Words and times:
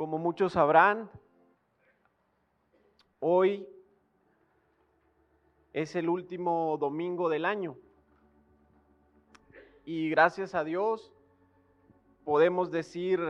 Como 0.00 0.16
muchos 0.16 0.54
sabrán, 0.54 1.10
hoy 3.18 3.68
es 5.74 5.94
el 5.94 6.08
último 6.08 6.78
domingo 6.78 7.28
del 7.28 7.44
año. 7.44 7.76
Y 9.84 10.08
gracias 10.08 10.54
a 10.54 10.64
Dios 10.64 11.12
podemos 12.24 12.70
decir, 12.70 13.20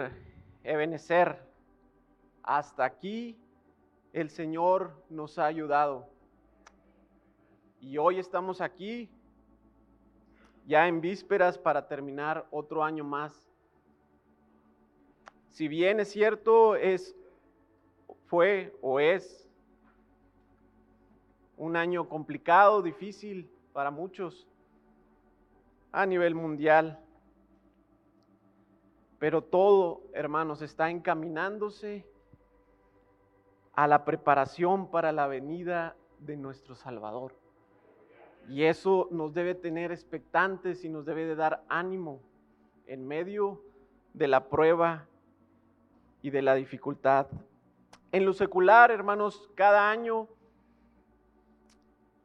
Ebenecer, 0.63 1.45
hasta 2.45 2.85
aquí 2.85 3.37
el 4.13 4.31
Señor 4.31 4.93
nos 5.09 5.41
ha 5.41 5.47
ayudado. 5.47 6.09
Y 7.81 7.99
hoy 7.99 8.21
estamos 8.21 8.61
aquí 8.61 9.11
ya 10.67 10.87
en 10.87 11.01
vísperas 11.01 11.59
para 11.59 11.89
terminar 11.89 12.47
otro 12.53 12.85
año 12.85 13.03
más 13.03 13.50
si 15.51 15.69
bien 15.69 16.01
es 16.01 16.11
cierto, 16.11 16.77
es, 16.77 17.15
fue 18.27 18.75
o 18.81 19.01
es 19.01 19.49
un 21.57 21.77
año 21.77 22.09
complicado, 22.09 22.83
difícil 22.83 23.51
para 23.73 23.91
muchos 23.91 24.49
a 25.93 26.07
nivel 26.07 26.35
mundial. 26.35 26.99
Pero 29.19 29.43
todo, 29.43 30.03
hermanos, 30.15 30.63
está 30.63 30.89
encaminándose 30.89 32.07
a 33.75 33.87
la 33.87 34.05
preparación 34.05 34.91
para 34.91 35.13
la 35.13 35.27
venida 35.27 35.97
de 36.21 36.37
nuestro 36.37 36.75
Salvador. 36.75 37.35
Y 38.49 38.63
eso 38.65 39.09
nos 39.11 39.35
debe 39.35 39.55
tener 39.55 39.93
expectantes 39.93 40.85
y 40.85 40.89
nos 40.89 41.05
debe 41.05 41.27
de 41.27 41.35
dar 41.35 41.63
ánimo 41.69 42.21
en 42.87 43.07
medio 43.07 43.63
de 44.15 44.29
la 44.29 44.49
prueba 44.49 45.10
y 46.23 46.31
de 46.31 46.43
la 46.43 46.55
dificultad. 46.55 47.27
En 48.13 48.25
lo 48.25 48.33
secular, 48.33 48.91
hermanos, 48.91 49.51
cada 49.55 49.91
año, 49.91 50.29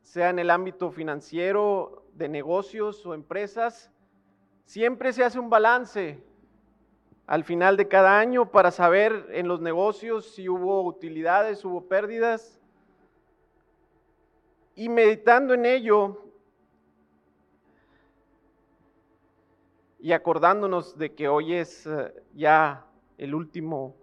sea 0.02 0.30
en 0.30 0.40
el 0.40 0.50
ámbito 0.50 0.92
financiero, 0.92 2.06
de 2.16 2.30
negocios 2.30 3.06
o 3.06 3.14
empresas, 3.14 3.92
siempre 4.66 5.12
se 5.14 5.24
hace 5.24 5.38
un 5.38 5.50
balance 5.50 6.24
al 7.28 7.44
final 7.44 7.76
de 7.76 7.88
cada 7.88 8.20
año 8.20 8.52
para 8.52 8.72
saber 8.72 9.28
en 9.32 9.48
los 9.48 9.60
negocios 9.60 10.34
si 10.34 10.48
hubo 10.48 10.84
utilidades, 10.84 11.66
hubo 11.66 11.88
pérdidas. 11.88 12.60
Y 14.76 14.90
meditando 14.90 15.54
en 15.54 15.66
ello 15.66 16.22
y 20.00 20.12
acordándonos 20.12 20.98
de 20.98 21.14
que 21.14 21.28
hoy 21.28 21.54
es 21.56 21.88
eh, 21.88 22.14
ya 22.34 22.86
el 23.18 23.36
último, 23.36 23.96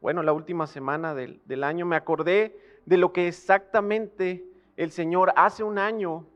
bueno, 0.00 0.22
la 0.22 0.32
última 0.32 0.66
semana 0.66 1.14
del, 1.14 1.40
del 1.44 1.64
año, 1.64 1.86
me 1.86 1.96
acordé 1.96 2.58
de 2.86 2.96
lo 2.96 3.12
que 3.12 3.28
exactamente 3.28 4.44
el 4.76 4.90
Señor 4.90 5.32
hace 5.36 5.62
un 5.62 5.78
año, 5.78 6.26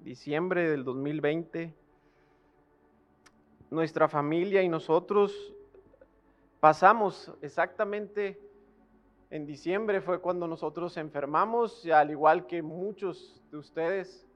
diciembre 0.00 0.68
del 0.68 0.84
2020, 0.84 1.74
nuestra 3.70 4.08
familia 4.08 4.62
y 4.62 4.68
nosotros 4.68 5.54
pasamos 6.60 7.32
exactamente 7.40 8.38
en 9.32 9.46
diciembre 9.46 10.02
fue 10.02 10.20
cuando 10.20 10.46
nosotros 10.46 10.98
enfermamos, 10.98 11.86
al 11.86 12.10
igual 12.10 12.46
que 12.46 12.60
muchos 12.60 13.42
de 13.50 13.56
ustedes. 13.56 14.26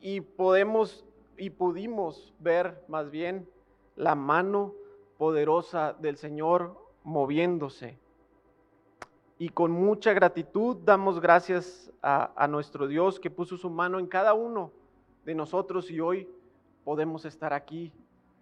Y 0.00 0.20
podemos 0.20 1.04
y 1.40 1.48
pudimos 1.48 2.34
ver 2.38 2.84
más 2.86 3.10
bien 3.10 3.48
la 3.96 4.14
mano 4.14 4.74
poderosa 5.16 5.94
del 5.94 6.18
Señor 6.18 6.76
moviéndose. 7.02 7.98
Y 9.38 9.48
con 9.48 9.70
mucha 9.70 10.12
gratitud 10.12 10.76
damos 10.84 11.18
gracias 11.18 11.90
a, 12.02 12.46
nuestro 12.46 12.86
Dios 12.86 13.18
que 13.18 13.30
puso 13.30 13.56
su 13.56 13.70
mano 13.70 13.98
en 13.98 14.06
cada 14.06 14.34
uno 14.34 14.70
de 15.24 15.34
nosotros 15.34 15.90
y 15.90 15.98
hoy 15.98 16.28
podemos 16.84 17.24
estar 17.24 17.54
aquí 17.54 17.90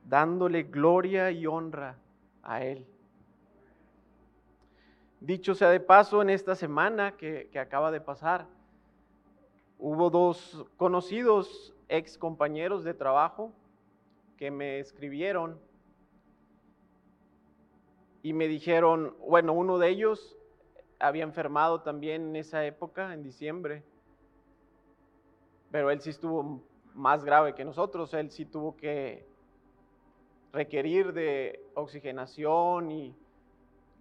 dándole 0.04 0.64
gloria 0.64 1.30
y 1.30 1.46
honra 1.46 1.96
a 2.42 2.64
Él. 2.64 2.84
Dicho 5.20 5.54
sea 5.54 5.70
de 5.70 5.78
paso, 5.78 6.20
en 6.20 6.30
esta 6.30 6.56
semana 6.56 7.16
que 7.16 7.48
acaba 7.60 7.92
de 7.92 8.00
pasar, 8.00 8.48
hubo 9.78 10.10
dos 10.10 10.66
conocidos 10.76 11.74
ex 11.88 12.18
compañeros 12.18 12.84
de 12.84 12.94
trabajo 12.94 13.52
que 14.36 14.50
me 14.50 14.78
escribieron 14.78 15.58
y 18.22 18.32
me 18.32 18.48
dijeron, 18.48 19.16
bueno, 19.26 19.52
uno 19.52 19.78
de 19.78 19.88
ellos 19.88 20.36
había 20.98 21.24
enfermado 21.24 21.82
también 21.82 22.28
en 22.28 22.36
esa 22.36 22.64
época, 22.64 23.14
en 23.14 23.22
diciembre, 23.22 23.84
pero 25.70 25.90
él 25.90 26.00
sí 26.00 26.10
estuvo 26.10 26.62
más 26.94 27.24
grave 27.24 27.54
que 27.54 27.64
nosotros, 27.64 28.12
él 28.14 28.30
sí 28.30 28.44
tuvo 28.44 28.76
que 28.76 29.26
requerir 30.52 31.12
de 31.12 31.64
oxigenación 31.74 32.90
y 32.90 33.14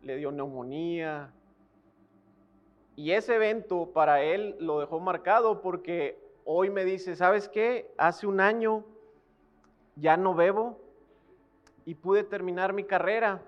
le 0.01 0.17
dio 0.17 0.31
neumonía. 0.31 1.33
Y 2.95 3.11
ese 3.11 3.35
evento 3.35 3.91
para 3.93 4.23
él 4.23 4.55
lo 4.59 4.79
dejó 4.79 4.99
marcado 4.99 5.61
porque 5.61 6.26
hoy 6.49 6.69
me 6.69 6.85
dice, 6.85 7.17
¿sabes 7.17 7.49
qué? 7.49 7.93
Hace 7.97 8.25
un 8.25 8.39
año 8.39 8.85
ya 9.97 10.15
no 10.15 10.33
bebo 10.33 10.79
y 11.83 11.93
pude 11.93 12.23
terminar 12.23 12.71
mi 12.71 12.85
carrera. 12.85 13.43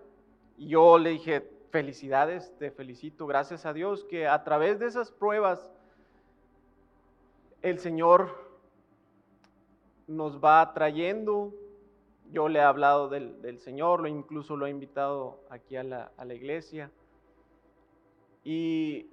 Y 0.58 0.68
yo 0.68 0.98
le 0.98 1.12
dije, 1.12 1.50
felicidades, 1.72 2.54
te 2.58 2.72
felicito, 2.72 3.26
gracias 3.26 3.66
a 3.66 3.72
Dios 3.72 4.04
que 4.04 4.28
a 4.28 4.44
través 4.44 4.80
de 4.80 4.88
esas 4.88 5.12
pruebas 5.12 5.72
el 7.62 7.80
Señor 7.80 8.36
nos 10.06 10.44
va 10.44 10.74
trayendo. 10.74 11.54
Yo 12.34 12.50
le 12.50 12.60
he 12.60 12.64
hablado 12.64 13.08
del, 13.08 13.60
Señor, 13.62 14.02
lo 14.02 14.10
incluso 14.10 14.58
lo 14.58 14.66
he 14.66 14.72
invitado 14.72 15.40
aquí 15.50 15.78
a 15.78 15.84
la, 15.84 16.12
a 16.18 16.26
la 16.26 16.34
iglesia. 16.34 16.92
Y 18.44 19.10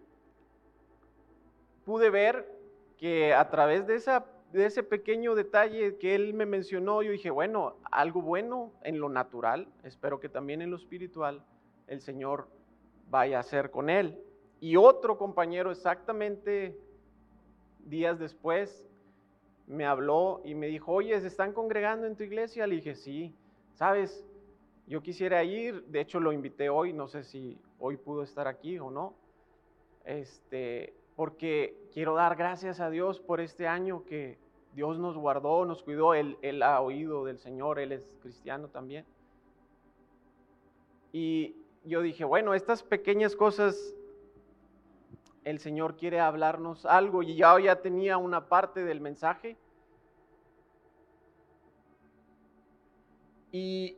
pude 1.85 2.11
ver 2.11 2.56
que 2.97 3.35
a 3.35 3.49
través 3.51 3.87
de, 3.87 3.97
esa, 3.97 4.27
de 4.53 4.67
ese 4.67 4.83
pequeño 4.83 5.35
detalle 5.35 5.97
que 5.99 6.15
él 6.15 6.35
me 6.35 6.47
mencionó, 6.47 7.03
yo 7.03 7.13
dije, 7.13 7.31
bueno, 7.31 7.77
algo 7.91 8.23
bueno 8.23 8.73
en 8.83 8.99
lo 8.99 9.09
natural, 9.09 9.69
espero 9.85 10.21
que 10.21 10.29
también 10.29 10.63
en 10.63 10.71
lo 10.71 10.77
espiritual 10.77 11.45
el 11.87 12.01
Señor 12.01 12.49
vaya 13.11 13.39
a 13.39 13.41
hacer 13.41 13.71
con 13.71 13.91
él. 13.91 14.19
Y 14.61 14.77
otro 14.77 15.19
compañero 15.19 15.71
exactamente 15.71 16.79
días 17.85 18.19
después 18.19 18.89
me 19.67 19.85
habló 19.85 20.41
y 20.45 20.55
me 20.55 20.67
dijo, 20.67 20.93
oye, 20.93 21.21
¿se 21.21 21.27
están 21.27 21.53
congregando 21.53 22.07
en 22.07 22.17
tu 22.17 22.23
iglesia? 22.23 22.67
Le 22.67 22.77
dije, 22.77 22.95
sí, 22.95 23.35
sabes, 23.75 24.25
yo 24.87 25.03
quisiera 25.03 25.43
ir, 25.45 25.85
de 25.87 26.01
hecho 26.01 26.21
lo 26.21 26.33
invité 26.33 26.69
hoy, 26.69 26.93
no 26.93 27.09
sé 27.09 27.25
si 27.25 27.59
hoy 27.79 27.97
pudo 27.97 28.23
estar 28.23 28.47
aquí 28.47 28.79
o 28.79 28.91
no. 28.91 29.15
Este, 30.05 30.95
porque 31.17 31.89
quiero 31.93 32.15
dar 32.15 32.37
gracias 32.37 32.79
a 32.79 32.91
Dios 32.91 33.21
por 33.21 33.41
este 33.41 33.67
año 33.67 34.05
que 34.05 34.39
Dios 34.75 34.99
nos 34.99 35.17
guardó, 35.17 35.65
nos 35.65 35.83
cuidó, 35.83 36.13
Él, 36.13 36.37
él 36.43 36.63
ha 36.63 36.81
oído 36.83 37.25
del 37.25 37.39
Señor, 37.39 37.79
Él 37.79 37.93
es 37.93 38.15
cristiano 38.21 38.69
también. 38.69 39.07
Y 41.13 41.57
yo 41.85 42.03
dije, 42.03 42.25
bueno, 42.25 42.53
estas 42.53 42.83
pequeñas 42.83 43.35
cosas, 43.35 43.95
el 45.45 45.59
Señor 45.59 45.97
quiere 45.97 46.21
hablarnos 46.21 46.85
algo 46.85 47.23
y 47.23 47.37
ya, 47.37 47.59
ya 47.59 47.81
tenía 47.81 48.19
una 48.19 48.49
parte 48.49 48.85
del 48.85 49.01
mensaje. 49.01 49.57
Y 53.51 53.97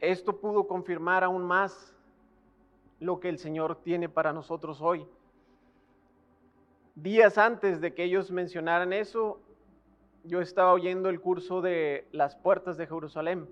esto 0.00 0.40
pudo 0.40 0.66
confirmar 0.66 1.22
aún 1.22 1.44
más 1.44 1.94
lo 3.00 3.20
que 3.20 3.28
el 3.28 3.38
Señor 3.38 3.76
tiene 3.82 4.08
para 4.08 4.32
nosotros 4.32 4.80
hoy 4.80 5.06
días 6.96 7.36
antes 7.38 7.80
de 7.80 7.94
que 7.94 8.04
ellos 8.04 8.32
mencionaran 8.32 8.92
eso, 8.92 9.38
yo 10.24 10.40
estaba 10.40 10.72
oyendo 10.72 11.08
el 11.08 11.20
curso 11.20 11.60
de 11.60 12.08
las 12.10 12.34
puertas 12.34 12.76
de 12.76 12.86
Jerusalén. 12.86 13.48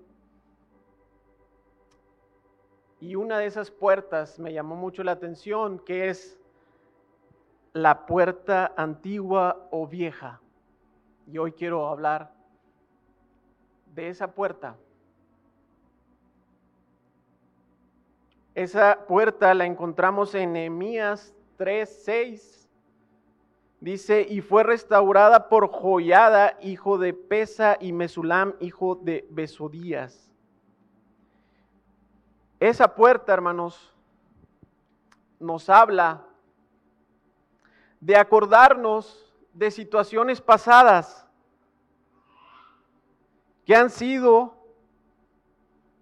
Y 2.99 3.15
una 3.15 3.37
de 3.37 3.45
esas 3.45 3.71
puertas 3.71 4.39
me 4.39 4.51
llamó 4.51 4.75
mucho 4.75 5.03
la 5.03 5.11
atención, 5.11 5.79
que 5.79 6.09
es 6.09 6.39
la 7.71 8.05
puerta 8.07 8.73
antigua 8.75 9.67
o 9.71 9.87
vieja. 9.87 10.41
Y 11.27 11.37
hoy 11.37 11.51
quiero 11.51 11.87
hablar 11.87 12.33
de 13.93 14.09
esa 14.09 14.31
puerta. 14.31 14.75
Esa 18.55 19.05
puerta 19.07 19.53
la 19.53 19.65
encontramos 19.65 20.33
en 20.33 20.53
Nehemías 20.53 21.35
3, 21.57 22.03
6 22.05 22.64
Dice, 23.79 24.25
y 24.27 24.41
fue 24.41 24.63
restaurada 24.63 25.49
por 25.49 25.69
Joyada, 25.69 26.57
hijo 26.61 26.97
de 26.97 27.13
Pesa, 27.13 27.77
y 27.79 27.91
Mesulam, 27.91 28.55
hijo 28.59 28.95
de 28.95 29.27
Besodías. 29.29 30.31
Esa 32.59 32.95
puerta, 32.95 33.33
hermanos, 33.33 33.93
nos 35.39 35.69
habla 35.69 36.25
de 37.99 38.15
acordarnos 38.15 39.33
de 39.53 39.71
situaciones 39.71 40.41
pasadas 40.41 41.27
que 43.65 43.75
han 43.75 43.89
sido 43.89 44.55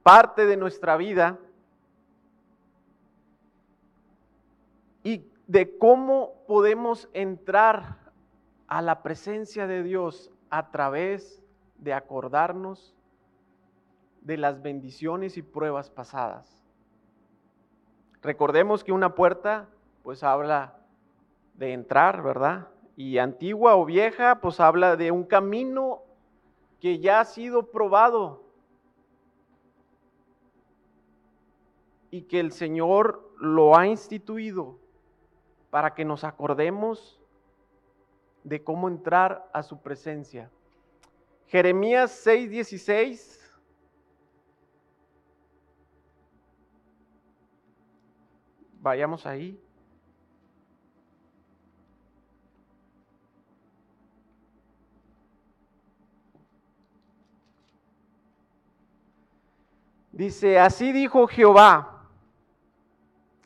parte 0.04 0.46
de 0.46 0.58
nuestra 0.58 0.98
vida 0.98 1.40
y 5.04 5.33
de 5.54 5.78
cómo 5.78 6.34
podemos 6.48 7.08
entrar 7.14 8.00
a 8.66 8.82
la 8.82 9.04
presencia 9.04 9.68
de 9.68 9.84
Dios 9.84 10.32
a 10.50 10.72
través 10.72 11.44
de 11.78 11.94
acordarnos 11.94 12.96
de 14.22 14.38
las 14.38 14.64
bendiciones 14.64 15.38
y 15.38 15.44
pruebas 15.44 15.92
pasadas. 15.92 16.66
Recordemos 18.24 18.84
que 18.84 18.94
una 18.94 19.14
puerta 19.14 19.70
pues 20.02 20.24
habla 20.24 20.80
de 21.54 21.74
entrar, 21.74 22.24
¿verdad? 22.24 22.70
Y 22.96 23.20
antigua 23.20 23.76
o 23.76 23.86
vieja 23.86 24.42
pues 24.42 24.60
habla 24.60 24.96
de 24.96 25.12
un 25.12 25.24
camino 25.24 26.02
que 26.80 26.98
ya 26.98 27.20
ha 27.20 27.26
sido 27.26 27.70
probado 27.70 28.42
y 32.10 32.24
que 32.24 32.40
el 32.40 32.52
Señor 32.52 33.36
lo 33.38 33.78
ha 33.78 33.86
instituido 33.86 34.82
para 35.74 35.96
que 35.96 36.06
nos 36.06 36.24
acordemos 36.24 37.20
de 38.44 38.64
cómo 38.64 38.88
entrar 38.88 39.50
a 39.52 39.64
su 39.64 39.82
presencia. 39.82 40.52
Jeremías 41.48 42.12
6:16 42.28 43.40
Vayamos 48.82 49.26
ahí. 49.26 49.60
Dice, 60.12 60.60
así 60.60 60.92
dijo 60.92 61.26
Jehová. 61.26 62.08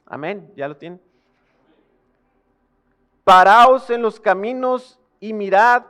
Amén, 0.06 0.52
ya 0.58 0.68
lo 0.68 0.76
tiene. 0.76 1.07
Paraos 3.28 3.90
en 3.90 4.02
los 4.02 4.22
caminos 4.22 5.02
y 5.20 5.34
mirad 5.34 5.84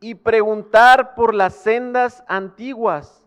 y 0.00 0.16
preguntar 0.16 1.14
por 1.14 1.32
las 1.32 1.54
sendas 1.54 2.24
antiguas. 2.26 3.24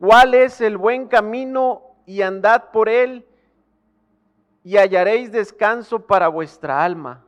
¿Cuál 0.00 0.32
es 0.32 0.62
el 0.62 0.78
buen 0.78 1.06
camino 1.06 1.82
y 2.06 2.22
andad 2.22 2.70
por 2.70 2.88
él 2.88 3.26
y 4.64 4.78
hallaréis 4.78 5.32
descanso 5.32 6.06
para 6.06 6.28
vuestra 6.28 6.82
alma? 6.82 7.26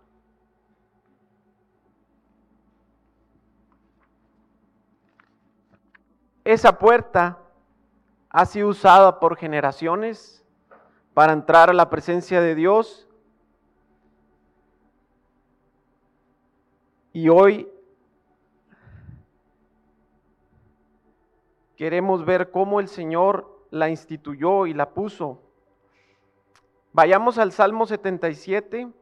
Esa 6.43 6.78
puerta 6.78 7.38
ha 8.31 8.46
sido 8.46 8.69
usada 8.69 9.20
por 9.20 9.37
generaciones 9.37 10.43
para 11.12 11.34
entrar 11.34 11.69
a 11.69 11.75
la 11.75 11.90
presencia 11.90 12.40
de 12.40 12.55
Dios. 12.55 13.04
Y 17.14 17.28
hoy 17.28 17.70
queremos 21.76 22.25
ver 22.25 22.50
cómo 22.50 22.81
el 22.81 22.88
Señor 22.88 23.66
la 23.70 23.88
instituyó 23.88 24.66
y 24.66 24.75
la 24.75 24.90
puso. 24.90 25.40
Vayamos 26.93 27.38
al 27.38 27.52
Salmo 27.52 27.87
77. 27.87 28.93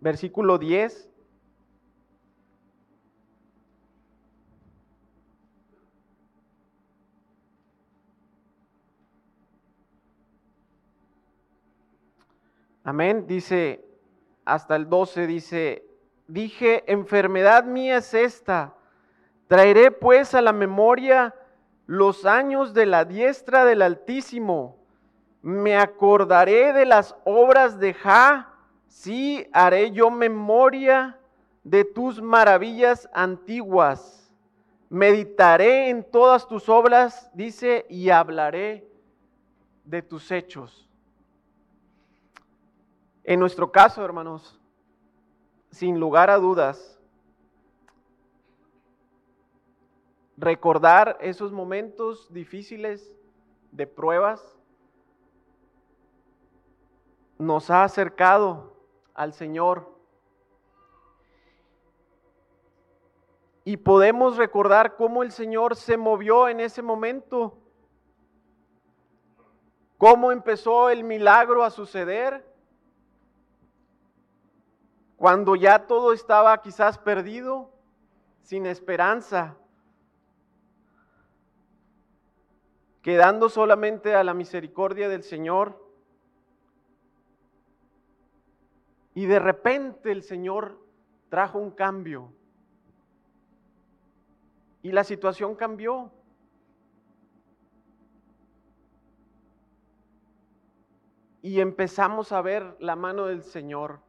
versículo 0.00 0.58
10. 0.58 1.11
Amén, 12.84 13.26
dice 13.26 13.84
hasta 14.44 14.74
el 14.76 14.88
12, 14.88 15.26
dice, 15.26 15.84
dije, 16.26 16.82
enfermedad 16.86 17.64
mía 17.64 17.98
es 17.98 18.12
esta, 18.12 18.74
traeré 19.46 19.90
pues 19.90 20.34
a 20.34 20.42
la 20.42 20.52
memoria 20.52 21.34
los 21.86 22.24
años 22.24 22.74
de 22.74 22.86
la 22.86 23.04
diestra 23.04 23.64
del 23.64 23.82
Altísimo, 23.82 24.78
me 25.42 25.76
acordaré 25.76 26.72
de 26.72 26.86
las 26.86 27.14
obras 27.24 27.78
de 27.78 27.94
Ja, 27.94 28.52
Sí 28.92 29.48
haré 29.52 29.90
yo 29.90 30.10
memoria 30.10 31.18
de 31.64 31.82
tus 31.84 32.20
maravillas 32.20 33.08
antiguas. 33.14 34.30
Meditaré 34.90 35.88
en 35.88 36.04
todas 36.04 36.46
tus 36.46 36.68
obras, 36.68 37.30
dice, 37.32 37.86
y 37.88 38.10
hablaré 38.10 38.86
de 39.84 40.02
tus 40.02 40.30
hechos. 40.30 40.90
En 43.24 43.38
nuestro 43.38 43.70
caso, 43.70 44.04
hermanos, 44.04 44.58
sin 45.70 46.00
lugar 46.00 46.28
a 46.28 46.38
dudas, 46.38 46.98
recordar 50.36 51.16
esos 51.20 51.52
momentos 51.52 52.32
difíciles 52.32 53.16
de 53.70 53.86
pruebas 53.86 54.58
nos 57.38 57.70
ha 57.70 57.84
acercado 57.84 58.76
al 59.14 59.32
Señor. 59.32 59.90
Y 63.64 63.76
podemos 63.76 64.36
recordar 64.36 64.96
cómo 64.96 65.22
el 65.22 65.30
Señor 65.30 65.76
se 65.76 65.96
movió 65.96 66.48
en 66.48 66.58
ese 66.58 66.82
momento, 66.82 67.56
cómo 69.96 70.32
empezó 70.32 70.90
el 70.90 71.04
milagro 71.04 71.62
a 71.62 71.70
suceder, 71.70 72.51
cuando 75.22 75.54
ya 75.54 75.86
todo 75.86 76.12
estaba 76.12 76.60
quizás 76.60 76.98
perdido, 76.98 77.70
sin 78.42 78.66
esperanza, 78.66 79.56
quedando 83.02 83.48
solamente 83.48 84.16
a 84.16 84.24
la 84.24 84.34
misericordia 84.34 85.08
del 85.08 85.22
Señor. 85.22 85.80
Y 89.14 89.26
de 89.26 89.38
repente 89.38 90.10
el 90.10 90.24
Señor 90.24 90.84
trajo 91.28 91.60
un 91.60 91.70
cambio. 91.70 92.32
Y 94.82 94.90
la 94.90 95.04
situación 95.04 95.54
cambió. 95.54 96.10
Y 101.42 101.60
empezamos 101.60 102.32
a 102.32 102.42
ver 102.42 102.76
la 102.80 102.96
mano 102.96 103.26
del 103.26 103.44
Señor. 103.44 104.00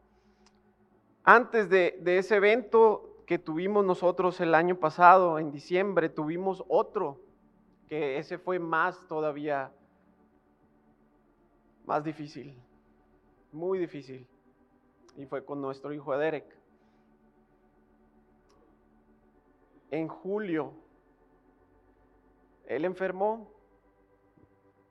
Antes 1.23 1.69
de, 1.69 2.01
ese 2.05 2.35
evento 2.35 3.23
que 3.25 3.39
tuvimos 3.39 3.85
nosotros 3.85 4.41
el 4.41 4.53
año 4.53 4.75
pasado, 4.75 5.39
en 5.39 5.51
diciembre, 5.51 6.09
tuvimos 6.09 6.63
otro, 6.67 7.21
que 7.87 8.17
ese 8.17 8.37
fue 8.37 8.59
más 8.59 9.07
todavía, 9.07 9.71
más 11.85 12.03
difícil, 12.03 12.53
muy 13.53 13.79
difícil 13.79 14.27
y 15.15 15.25
fue 15.25 15.45
con 15.45 15.61
nuestro 15.61 15.93
hijo 15.93 16.17
Derek. 16.17 16.45
En 19.91 20.09
julio, 20.09 20.73
él 22.65 22.83
enfermó. 22.83 23.49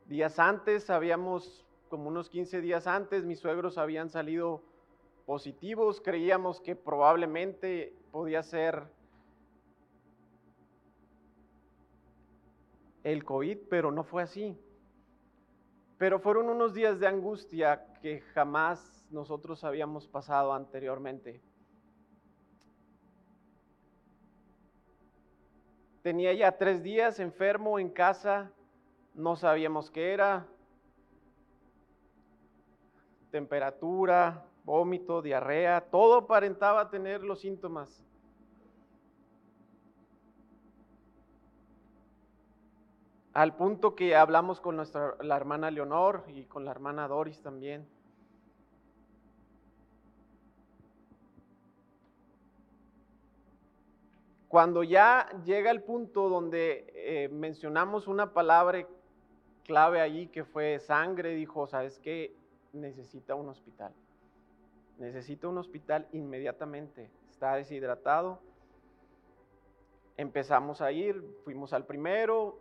Días 0.06 0.38
antes, 0.38 0.88
habíamos, 0.88 1.66
como 1.88 2.08
unos 2.08 2.30
15 2.30 2.60
días 2.60 2.86
antes, 2.86 3.24
mis 3.24 3.40
suegros 3.40 3.76
habían 3.76 4.08
salido 4.08 4.62
positivos. 5.32 5.98
Creíamos 5.98 6.60
que 6.60 6.76
probablemente 6.76 7.96
podía 8.10 8.42
ser 8.42 8.82
el 13.02 13.24
COVID, 13.24 13.56
pero 13.70 13.90
no 13.90 14.04
fue 14.04 14.24
así. 14.24 14.54
Pero 15.96 16.20
fueron 16.20 16.50
unos 16.50 16.74
días 16.74 17.00
de 17.00 17.06
angustia 17.06 17.82
que 18.02 18.20
jamás 18.34 19.06
nosotros 19.08 19.64
habíamos 19.64 20.06
pasado 20.06 20.52
anteriormente. 20.52 21.40
Tenía 26.02 26.34
ya 26.34 26.58
tres 26.58 26.82
días 26.82 27.18
enfermo 27.20 27.78
en 27.78 27.88
casa, 27.88 28.52
no 29.14 29.36
sabíamos 29.36 29.90
qué 29.90 30.12
era, 30.12 30.46
temperatura, 33.30 34.46
vómito, 34.64 35.22
diarrea, 35.22 35.80
todo 35.80 36.18
aparentaba 36.18 36.90
tener 36.90 37.22
los 37.22 37.40
síntomas. 37.40 38.04
Al 43.32 43.56
punto 43.56 43.94
que 43.94 44.14
hablamos 44.14 44.60
con 44.60 44.76
nuestra, 44.76 45.16
la 45.22 45.36
hermana 45.36 45.70
Leonor 45.70 46.24
y 46.28 46.44
con 46.44 46.64
la 46.66 46.70
hermana 46.70 47.08
Doris 47.08 47.40
también. 47.40 47.88
Cuando 54.48 54.82
ya 54.82 55.30
llega 55.46 55.70
el 55.70 55.82
punto 55.82 56.28
donde 56.28 56.92
eh, 56.94 57.30
mencionamos 57.30 58.06
una 58.06 58.34
palabra 58.34 58.86
clave 59.64 60.02
allí 60.02 60.26
que 60.26 60.44
fue 60.44 60.78
sangre, 60.78 61.34
dijo, 61.34 61.66
¿sabes 61.66 61.98
qué? 62.00 62.36
Necesita 62.74 63.34
un 63.34 63.48
hospital. 63.48 63.94
Necesita 65.02 65.48
un 65.48 65.58
hospital 65.58 66.06
inmediatamente. 66.12 67.10
Está 67.28 67.56
deshidratado. 67.56 68.38
Empezamos 70.16 70.80
a 70.80 70.92
ir, 70.92 71.20
fuimos 71.42 71.72
al 71.72 71.86
primero, 71.86 72.60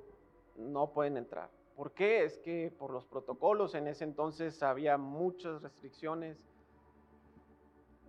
no 0.57 0.91
pueden 0.91 1.17
entrar. 1.17 1.51
¿Por 1.75 1.91
qué? 1.91 2.24
Es 2.24 2.39
que 2.39 2.74
por 2.79 2.89
los 2.89 3.05
protocolos 3.05 3.75
en 3.75 3.86
ese 3.86 4.05
entonces 4.05 4.63
había 4.63 4.98
muchas 4.98 5.62
restricciones. 5.62 6.43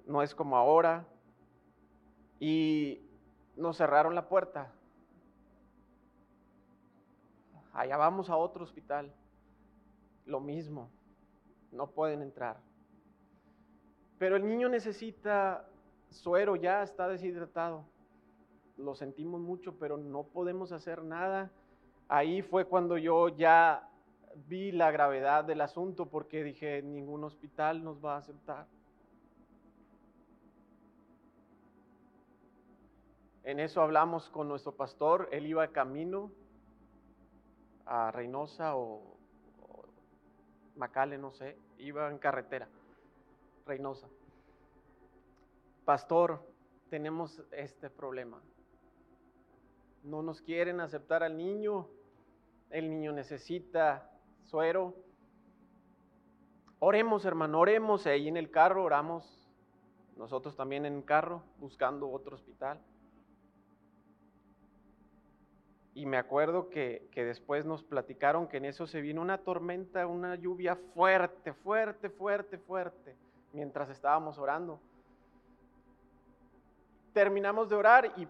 No 0.06 0.22
es 0.22 0.34
como 0.34 0.56
ahora. 0.56 1.06
Y 2.40 3.02
nos 3.54 3.76
cerraron 3.76 4.14
la 4.14 4.30
puerta. 4.30 4.72
Allá 7.74 7.98
vamos 7.98 8.30
a 8.30 8.36
otro 8.38 8.64
hospital. 8.64 9.12
Lo 10.24 10.40
mismo. 10.40 10.88
No 11.70 11.90
pueden 11.90 12.22
entrar. 12.22 12.71
Pero 14.22 14.36
el 14.36 14.46
niño 14.46 14.68
necesita 14.68 15.66
suero, 16.08 16.54
ya 16.54 16.84
está 16.84 17.08
deshidratado. 17.08 17.84
Lo 18.76 18.94
sentimos 18.94 19.40
mucho, 19.40 19.74
pero 19.80 19.96
no 19.96 20.22
podemos 20.22 20.70
hacer 20.70 21.02
nada. 21.02 21.50
Ahí 22.06 22.40
fue 22.40 22.64
cuando 22.66 22.96
yo 22.98 23.30
ya 23.30 23.90
vi 24.46 24.70
la 24.70 24.92
gravedad 24.92 25.42
del 25.42 25.60
asunto 25.60 26.06
porque 26.06 26.44
dije, 26.44 26.82
ningún 26.82 27.24
hospital 27.24 27.82
nos 27.82 27.98
va 27.98 28.14
a 28.14 28.18
aceptar. 28.18 28.68
En 33.42 33.58
eso 33.58 33.82
hablamos 33.82 34.30
con 34.30 34.46
nuestro 34.46 34.70
pastor, 34.70 35.28
él 35.32 35.46
iba 35.46 35.66
camino 35.66 36.30
a 37.86 38.12
Reynosa 38.12 38.76
o, 38.76 39.16
Macale, 40.76 41.18
no 41.18 41.32
sé, 41.32 41.58
iba 41.78 42.08
en 42.08 42.18
carretera, 42.18 42.68
Reynosa. 43.66 44.08
Pastor, 45.84 46.42
tenemos 46.90 47.42
este 47.52 47.90
problema. 47.90 48.40
No 50.02 50.22
nos 50.22 50.42
quieren 50.42 50.80
aceptar 50.80 51.22
al 51.22 51.36
niño, 51.36 51.88
el 52.70 52.90
niño 52.90 53.12
necesita 53.12 54.10
suero. 54.44 54.94
Oremos, 56.78 57.24
hermano, 57.24 57.60
oremos, 57.60 58.06
ahí 58.06 58.28
en 58.28 58.36
el 58.36 58.50
carro 58.50 58.84
oramos, 58.84 59.48
nosotros 60.16 60.56
también 60.56 60.84
en 60.84 60.96
el 60.96 61.04
carro, 61.04 61.42
buscando 61.58 62.10
otro 62.10 62.34
hospital. 62.34 62.80
Y 65.94 66.06
me 66.06 66.16
acuerdo 66.16 66.70
que, 66.70 67.08
después 67.14 67.66
nos 67.66 67.84
platicaron 67.84 68.48
que 68.48 68.56
en 68.56 68.64
eso 68.64 68.86
se 68.86 69.00
vino 69.00 69.20
una 69.20 69.38
tormenta, 69.38 70.06
una 70.06 70.36
lluvia 70.36 70.76
fuerte, 70.94 71.52
fuerte, 71.52 72.08
fuerte, 72.08 72.58
fuerte, 72.58 73.16
mientras 73.52 73.90
estábamos 73.90 74.38
orando. 74.38 74.80
Terminamos 77.12 77.68
de 77.68 77.76
orar 77.76 78.12
y 78.16 78.26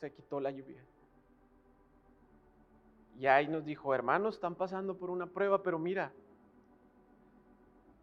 se 0.00 0.12
quitó 0.12 0.40
la 0.40 0.50
lluvia. 0.50 0.84
Y 3.18 3.26
ahí 3.26 3.48
nos 3.48 3.64
dijo, 3.64 3.94
hermanos, 3.94 4.36
están 4.36 4.54
pasando 4.54 4.96
por 4.96 5.10
una 5.10 5.26
prueba, 5.26 5.62
pero 5.62 5.78
mira 5.78 6.12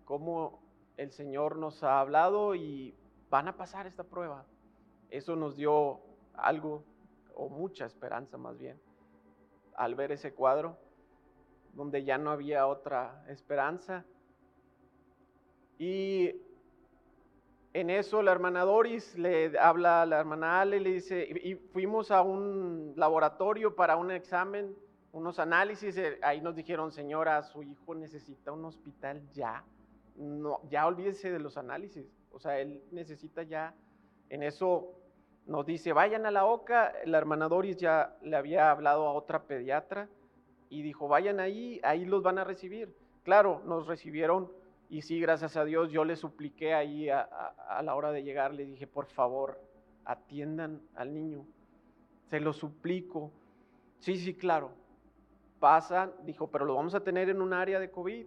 cómo 0.03 0.59
el 0.97 1.11
Señor 1.11 1.57
nos 1.57 1.83
ha 1.83 1.99
hablado 1.99 2.55
y 2.55 2.93
van 3.29 3.47
a 3.47 3.55
pasar 3.55 3.87
esta 3.87 4.03
prueba. 4.03 4.45
Eso 5.09 5.35
nos 5.35 5.55
dio 5.55 6.01
algo 6.33 6.83
o 7.33 7.49
mucha 7.49 7.85
esperanza 7.85 8.37
más 8.37 8.57
bien, 8.57 8.79
al 9.75 9.95
ver 9.95 10.11
ese 10.11 10.33
cuadro, 10.33 10.77
donde 11.73 12.03
ya 12.03 12.17
no 12.17 12.31
había 12.31 12.67
otra 12.67 13.25
esperanza. 13.27 14.05
Y 15.77 16.36
en 17.74 17.89
eso 17.89 18.22
la 18.22 18.32
hermana 18.32 18.63
Doris 18.63 19.17
le 19.17 19.58
habla 19.60 20.03
a 20.03 20.05
la 20.05 20.20
hermana 20.20 20.62
Ale, 20.62 20.79
le 20.79 20.94
dice, 20.94 21.27
y 21.44 21.55
fuimos 21.55 22.10
a 22.12 22.22
un 22.22 22.94
laboratorio 22.96 23.75
para 23.75 23.98
un 23.98 24.12
examen, 24.12 24.74
unos 25.12 25.39
análisis, 25.39 25.98
eh, 25.98 26.17
ahí 26.22 26.39
nos 26.39 26.55
dijeron, 26.55 26.91
señora, 26.91 27.44
su 27.44 27.63
hijo 27.63 27.94
necesita 27.96 28.51
un 28.53 28.63
hospital 28.63 29.22
ya, 29.34 29.63
no, 30.15 30.62
ya 30.70 30.88
olvídese 30.88 31.32
de 31.32 31.39
los 31.39 31.58
análisis, 31.58 32.05
o 32.32 32.39
sea, 32.39 32.60
él 32.60 32.82
necesita 32.91 33.44
ya, 33.44 33.74
en 34.29 34.44
eso 34.44 34.94
nos 35.46 35.65
dice, 35.65 35.94
vayan 35.94 36.25
a 36.25 36.32
la 36.32 36.46
OCA, 36.46 36.94
la 37.05 37.17
hermana 37.17 37.48
Doris 37.48 37.77
ya 37.77 38.15
le 38.22 38.36
había 38.36 38.72
hablado 38.72 39.05
a 39.05 39.13
otra 39.13 39.44
pediatra 39.44 40.08
y 40.70 40.82
dijo, 40.82 41.08
vayan 41.08 41.39
ahí, 41.39 41.79
ahí 41.84 42.05
los 42.05 42.24
van 42.24 42.39
a 42.39 42.44
recibir. 42.44 42.96
Claro, 43.24 43.62
nos 43.65 43.86
recibieron 43.86 44.51
y 44.97 45.01
sí, 45.01 45.19
gracias 45.19 45.57
a 45.57 45.65
Dios, 45.65 45.91
yo 45.91 46.05
le 46.05 46.15
supliqué 46.15 46.73
ahí 46.73 47.09
a, 47.09 47.21
a 47.21 47.81
la 47.83 47.95
hora 47.95 48.11
de 48.11 48.23
llegar, 48.23 48.53
le 48.53 48.65
dije, 48.65 48.87
por 48.87 49.07
favor, 49.07 49.59
atiendan 50.03 50.81
al 50.95 51.13
niño, 51.13 51.45
se 52.29 52.39
lo 52.39 52.53
suplico. 52.53 53.31
Sí, 53.99 54.17
sí, 54.17 54.33
claro, 54.33 54.71
pasan, 55.59 56.13
dijo, 56.23 56.47
pero 56.47 56.65
lo 56.65 56.75
vamos 56.75 56.95
a 56.95 57.03
tener 57.03 57.29
en 57.29 57.41
un 57.41 57.53
área 57.53 57.79
de 57.79 57.89
COVID 57.89 58.25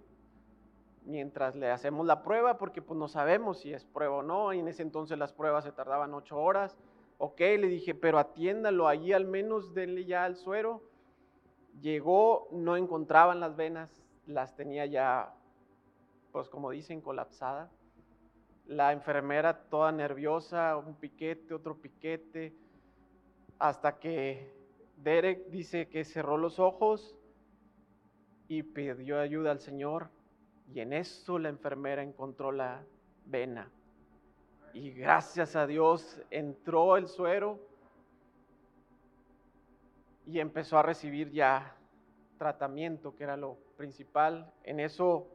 mientras 1.04 1.54
le 1.56 1.70
hacemos 1.70 2.06
la 2.06 2.22
prueba, 2.22 2.58
porque 2.58 2.82
pues 2.82 2.98
no 2.98 3.08
sabemos 3.08 3.60
si 3.60 3.72
es 3.72 3.84
prueba 3.84 4.16
o 4.16 4.22
no, 4.22 4.52
y 4.52 4.58
en 4.58 4.68
ese 4.68 4.82
entonces 4.82 5.16
las 5.16 5.32
pruebas 5.32 5.64
se 5.64 5.72
tardaban 5.72 6.12
ocho 6.12 6.38
horas, 6.38 6.76
Ok, 7.20 7.40
le 7.40 7.66
dije, 7.66 7.96
pero 7.96 8.20
atiéndalo, 8.20 8.86
allí 8.86 9.12
al 9.12 9.24
menos 9.24 9.74
denle 9.74 10.04
ya 10.04 10.24
el 10.24 10.36
suero. 10.36 10.82
Llegó, 11.80 12.48
no 12.52 12.76
encontraban 12.76 13.40
las 13.40 13.56
venas, 13.56 14.04
las 14.26 14.54
tenía 14.54 14.86
ya, 14.86 15.34
pues 16.32 16.48
como 16.48 16.70
dicen, 16.70 17.00
colapsada. 17.00 17.70
La 18.66 18.92
enfermera 18.92 19.68
toda 19.68 19.92
nerviosa, 19.92 20.76
un 20.76 20.94
piquete, 20.94 21.54
otro 21.54 21.76
piquete, 21.76 22.54
hasta 23.58 23.98
que 23.98 24.52
Derek 24.96 25.46
dice 25.48 25.88
que 25.88 26.04
cerró 26.04 26.36
los 26.36 26.58
ojos 26.58 27.16
y 28.46 28.62
pidió 28.62 29.20
ayuda 29.20 29.50
al 29.50 29.60
Señor. 29.60 30.10
Y 30.72 30.80
en 30.80 30.92
eso 30.92 31.38
la 31.38 31.48
enfermera 31.48 32.02
encontró 32.02 32.52
la 32.52 32.84
vena. 33.24 33.70
Y 34.74 34.90
gracias 34.90 35.56
a 35.56 35.66
Dios 35.66 36.20
entró 36.30 36.96
el 36.96 37.08
suero 37.08 37.58
y 40.26 40.40
empezó 40.40 40.78
a 40.78 40.82
recibir 40.82 41.30
ya 41.30 41.74
tratamiento, 42.36 43.16
que 43.16 43.24
era 43.24 43.36
lo 43.36 43.56
principal. 43.76 44.52
En 44.62 44.78
eso 44.78 45.26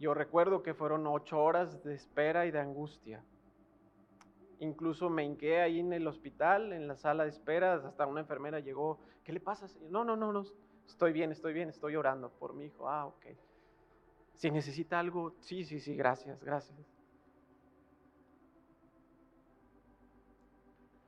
yo 0.00 0.14
recuerdo 0.14 0.62
que 0.62 0.72
fueron 0.72 1.06
ocho 1.06 1.40
horas 1.40 1.84
de 1.84 1.94
espera 1.94 2.46
y 2.46 2.50
de 2.50 2.58
angustia. 2.58 3.22
Incluso 4.58 5.10
me 5.10 5.24
hinqué 5.24 5.60
ahí 5.60 5.78
en 5.78 5.92
el 5.92 6.06
hospital, 6.06 6.72
en 6.72 6.88
la 6.88 6.96
sala 6.96 7.24
de 7.24 7.30
espera, 7.30 7.74
hasta 7.74 8.06
una 8.06 8.20
enfermera 8.20 8.60
llegó, 8.60 8.98
¿qué 9.24 9.32
le 9.32 9.40
pasa? 9.40 9.66
No, 9.90 10.02
no, 10.02 10.16
no, 10.16 10.32
no, 10.32 10.44
estoy 10.86 11.12
bien, 11.12 11.32
estoy 11.32 11.52
bien, 11.52 11.68
estoy 11.68 11.96
orando 11.96 12.30
por 12.30 12.54
mi 12.54 12.64
hijo. 12.64 12.88
Ah, 12.88 13.06
ok. 13.06 13.26
Si 14.34 14.50
necesita 14.50 14.98
algo, 14.98 15.34
sí, 15.40 15.64
sí, 15.64 15.80
sí, 15.80 15.94
gracias, 15.94 16.42
gracias. 16.42 16.78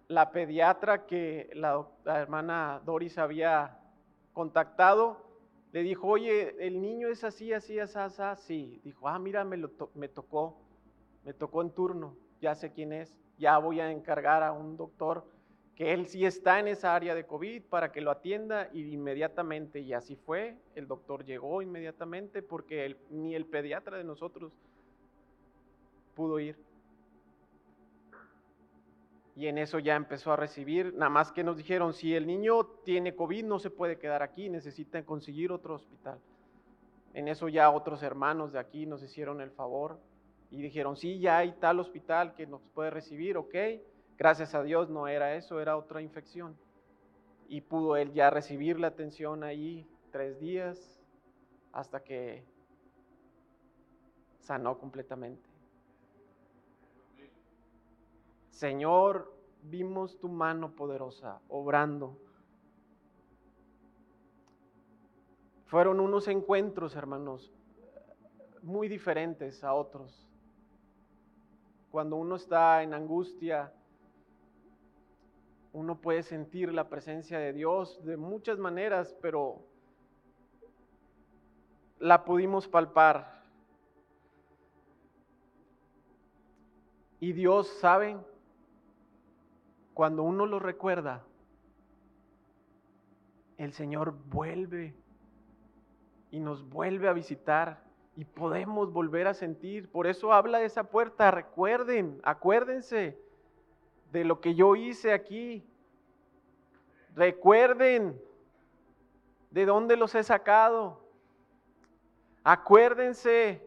La 0.09 0.31
pediatra 0.33 1.07
que 1.07 1.49
la, 1.55 1.87
hermana 2.05 2.83
Doris 2.85 3.17
había 3.17 3.79
contactado, 4.35 5.22
le 5.73 5.83
dijo, 5.83 6.07
oye, 6.07 6.55
el 6.65 6.81
niño 6.81 7.09
es 7.09 7.25
así, 7.25 7.53
así, 7.53 7.79
así, 7.79 7.99
así. 7.99 8.43
Sí, 8.47 8.81
dijo, 8.85 9.09
ah, 9.09 9.19
mira, 9.19 9.43
me, 9.45 9.57
lo 9.57 9.71
me 9.95 10.09
tocó, 10.09 10.59
me 11.25 11.33
tocó 11.33 11.63
en 11.63 11.71
turno, 11.71 12.17
ya 12.41 12.55
sé 12.55 12.73
quién 12.73 12.93
es, 12.93 13.17
ya 13.39 13.59
voy 13.59 13.81
a 13.81 13.91
encargar 13.91 14.43
a 14.43 14.53
un 14.53 14.77
doctor 14.77 15.25
que 15.75 15.95
él 15.95 16.07
sí 16.07 16.27
está 16.27 16.61
en 16.61 16.69
esa 16.69 16.95
área 16.95 17.15
de 17.15 17.27
COVID 17.27 17.63
para 17.63 17.91
que 17.91 18.03
lo 18.03 18.11
atienda 18.11 18.69
y 18.73 18.93
inmediatamente, 18.93 19.81
y 19.81 19.95
así 19.95 20.17
fue, 20.17 20.59
el 20.75 20.87
doctor 20.87 21.25
llegó 21.25 21.63
inmediatamente 21.63 22.43
porque 22.43 22.97
ni 23.09 23.35
el 23.35 23.47
pediatra 23.47 23.97
de 23.97 24.05
nosotros 24.05 24.53
pudo 26.15 26.39
ir. 26.39 26.57
Y 29.35 29.47
en 29.47 29.57
eso 29.57 29.79
ya 29.79 29.97
empezó 29.97 30.33
a 30.33 30.37
recibir, 30.37 30.93
nada 30.95 31.09
más 31.09 31.33
que 31.33 31.43
nos 31.43 31.57
dijeron, 31.57 31.95
si 31.95 32.15
el 32.15 32.27
niño 32.27 32.67
tiene 32.85 33.15
COVID 33.15 33.45
no 33.45 33.59
se 33.59 33.71
puede 33.71 33.99
quedar 33.99 34.23
aquí, 34.23 34.51
necesita 34.51 35.03
conseguir 35.05 35.53
otro 35.53 35.75
hospital. 35.75 36.19
En 37.15 37.29
eso 37.29 37.49
ya 37.49 37.71
otros 37.71 38.03
hermanos 38.03 38.53
de 38.53 38.59
aquí 38.59 38.85
nos 38.85 39.03
hicieron 39.03 39.41
el 39.41 39.51
favor 39.51 39.99
y 40.51 40.61
dijeron, 40.61 40.97
sí, 40.97 41.19
ya 41.19 41.39
hay 41.39 41.53
tal 41.53 41.81
hospital 41.81 42.35
que 42.35 42.47
nos 42.47 42.61
puede 42.75 42.91
recibir, 42.91 43.39
ok. 43.39 43.55
Gracias 44.19 44.55
a 44.55 44.63
Dios 44.63 44.91
no 44.91 45.09
era 45.09 45.35
eso, 45.35 45.61
era 45.61 45.77
otra 45.77 46.03
infección. 46.03 46.57
Y 47.49 47.63
pudo 47.63 47.97
él 47.97 48.13
ya 48.13 48.29
recibir 48.29 48.79
la 48.79 48.89
atención 48.89 49.45
ahí 49.45 49.87
tres 50.11 50.39
días 50.41 51.01
hasta 51.73 52.01
que 52.01 52.45
sanó 54.41 54.79
completamente. 54.79 55.52
Señor, 58.63 59.29
vimos 59.65 60.21
tu 60.21 60.29
mano 60.29 60.77
poderosa 60.77 61.41
obrando. 61.49 62.17
Fueron 65.67 65.99
unos 65.99 66.29
encuentros, 66.29 66.95
hermanos, 66.95 67.53
muy 68.63 68.87
diferentes 68.87 69.65
a 69.65 69.75
otros. 69.75 70.29
Cuando 71.91 72.15
uno 72.15 72.37
está 72.37 72.85
en 72.85 72.95
angustia, 72.95 73.73
uno 75.73 76.01
puede 76.01 76.23
sentir 76.23 76.73
la 76.73 76.89
presencia 76.89 77.41
de 77.41 77.53
Dios 77.53 78.01
de 78.05 78.17
muchas 78.17 78.61
maneras, 78.61 79.13
pero 79.21 79.59
la 81.99 82.25
pudimos 82.25 82.69
palpar. 82.69 83.43
Y 87.19 87.33
Dios 87.33 87.67
sabe, 87.81 88.17
cuando 90.03 90.25
uno 90.25 90.47
lo 90.47 90.59
recuerda, 90.59 91.23
el 93.57 93.73
Señor 93.73 94.17
vuelve 94.31 94.97
y 96.33 96.41
nos 96.41 96.69
vuelve 96.69 97.07
a 97.07 97.13
visitar 97.13 97.85
y 98.17 98.25
podemos 98.25 98.93
volver 98.93 99.29
a 99.29 99.35
sentir. 99.35 99.89
Por 99.89 100.09
eso 100.09 100.33
habla 100.33 100.59
de 100.59 100.65
esa 100.65 100.83
puerta. 100.83 101.31
Recuerden, 101.31 102.21
acuérdense 102.25 103.17
de 104.11 104.25
lo 104.25 104.41
que 104.41 104.57
yo 104.57 104.75
hice 104.75 105.13
aquí. 105.13 105.65
Recuerden 107.15 108.21
de 109.53 109.67
dónde 109.67 109.97
los 109.97 110.17
he 110.17 110.25
sacado. 110.25 111.01
Acuérdense 112.43 113.65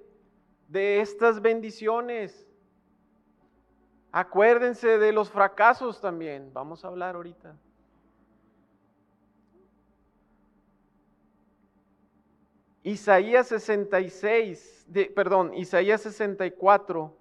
de 0.68 1.00
estas 1.00 1.42
bendiciones. 1.42 2.46
Acuérdense 4.18 4.98
de 4.98 5.12
los 5.12 5.30
fracasos 5.30 6.00
también. 6.00 6.50
Vamos 6.54 6.86
a 6.86 6.88
hablar 6.88 7.16
ahorita. 7.16 7.54
Isaías 12.82 13.50
66, 13.50 14.86
de, 14.88 15.08
perdón, 15.08 15.54
Isaías 15.54 16.00
64. 16.00 17.14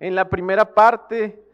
En 0.00 0.14
la 0.14 0.28
primera 0.28 0.74
parte 0.74 1.44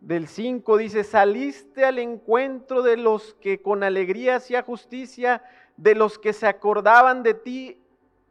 del 0.00 0.28
5 0.28 0.76
dice, 0.76 1.02
saliste 1.02 1.84
al 1.84 1.98
encuentro 1.98 2.82
de 2.82 2.96
los 2.96 3.34
que 3.34 3.62
con 3.62 3.82
alegría 3.82 4.36
hacía 4.36 4.62
justicia, 4.62 5.42
de 5.76 5.94
los 5.94 6.18
que 6.18 6.32
se 6.32 6.46
acordaban 6.46 7.22
de 7.22 7.34
ti 7.34 7.82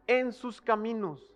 en 0.07 0.31
sus 0.31 0.61
caminos. 0.61 1.33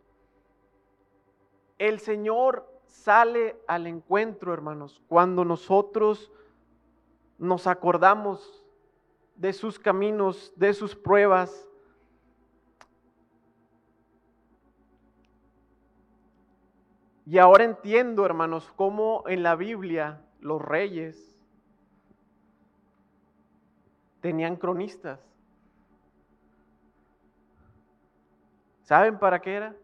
El 1.77 1.99
Señor 1.99 2.67
sale 2.85 3.57
al 3.67 3.87
encuentro, 3.87 4.53
hermanos, 4.53 5.01
cuando 5.07 5.43
nosotros 5.43 6.31
nos 7.37 7.67
acordamos 7.67 8.63
de 9.35 9.53
sus 9.53 9.79
caminos, 9.79 10.53
de 10.55 10.73
sus 10.73 10.95
pruebas, 10.95 11.67
Y 17.29 17.39
ahora 17.39 17.65
entiendo, 17.65 18.25
hermanos, 18.25 18.71
cómo 18.77 19.25
en 19.27 19.43
la 19.43 19.57
Biblia 19.57 20.21
los 20.39 20.61
reyes 20.61 21.35
tenían 24.21 24.55
cronistas. 24.55 25.19
¿Saben 28.83 29.19
para 29.19 29.41
qué 29.41 29.55
era? 29.55 29.75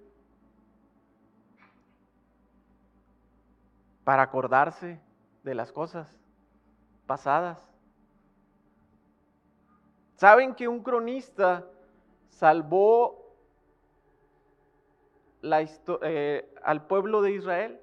Para 4.05 4.23
acordarse 4.23 5.01
de 5.43 5.53
las 5.53 5.73
cosas 5.73 6.17
pasadas. 7.05 7.61
¿Saben 10.15 10.55
que 10.55 10.69
un 10.69 10.81
cronista 10.81 11.67
salvó 12.29 13.22
eh, 15.43 16.49
al 16.63 16.87
pueblo 16.87 17.21
de 17.21 17.31
Israel, 17.31 17.79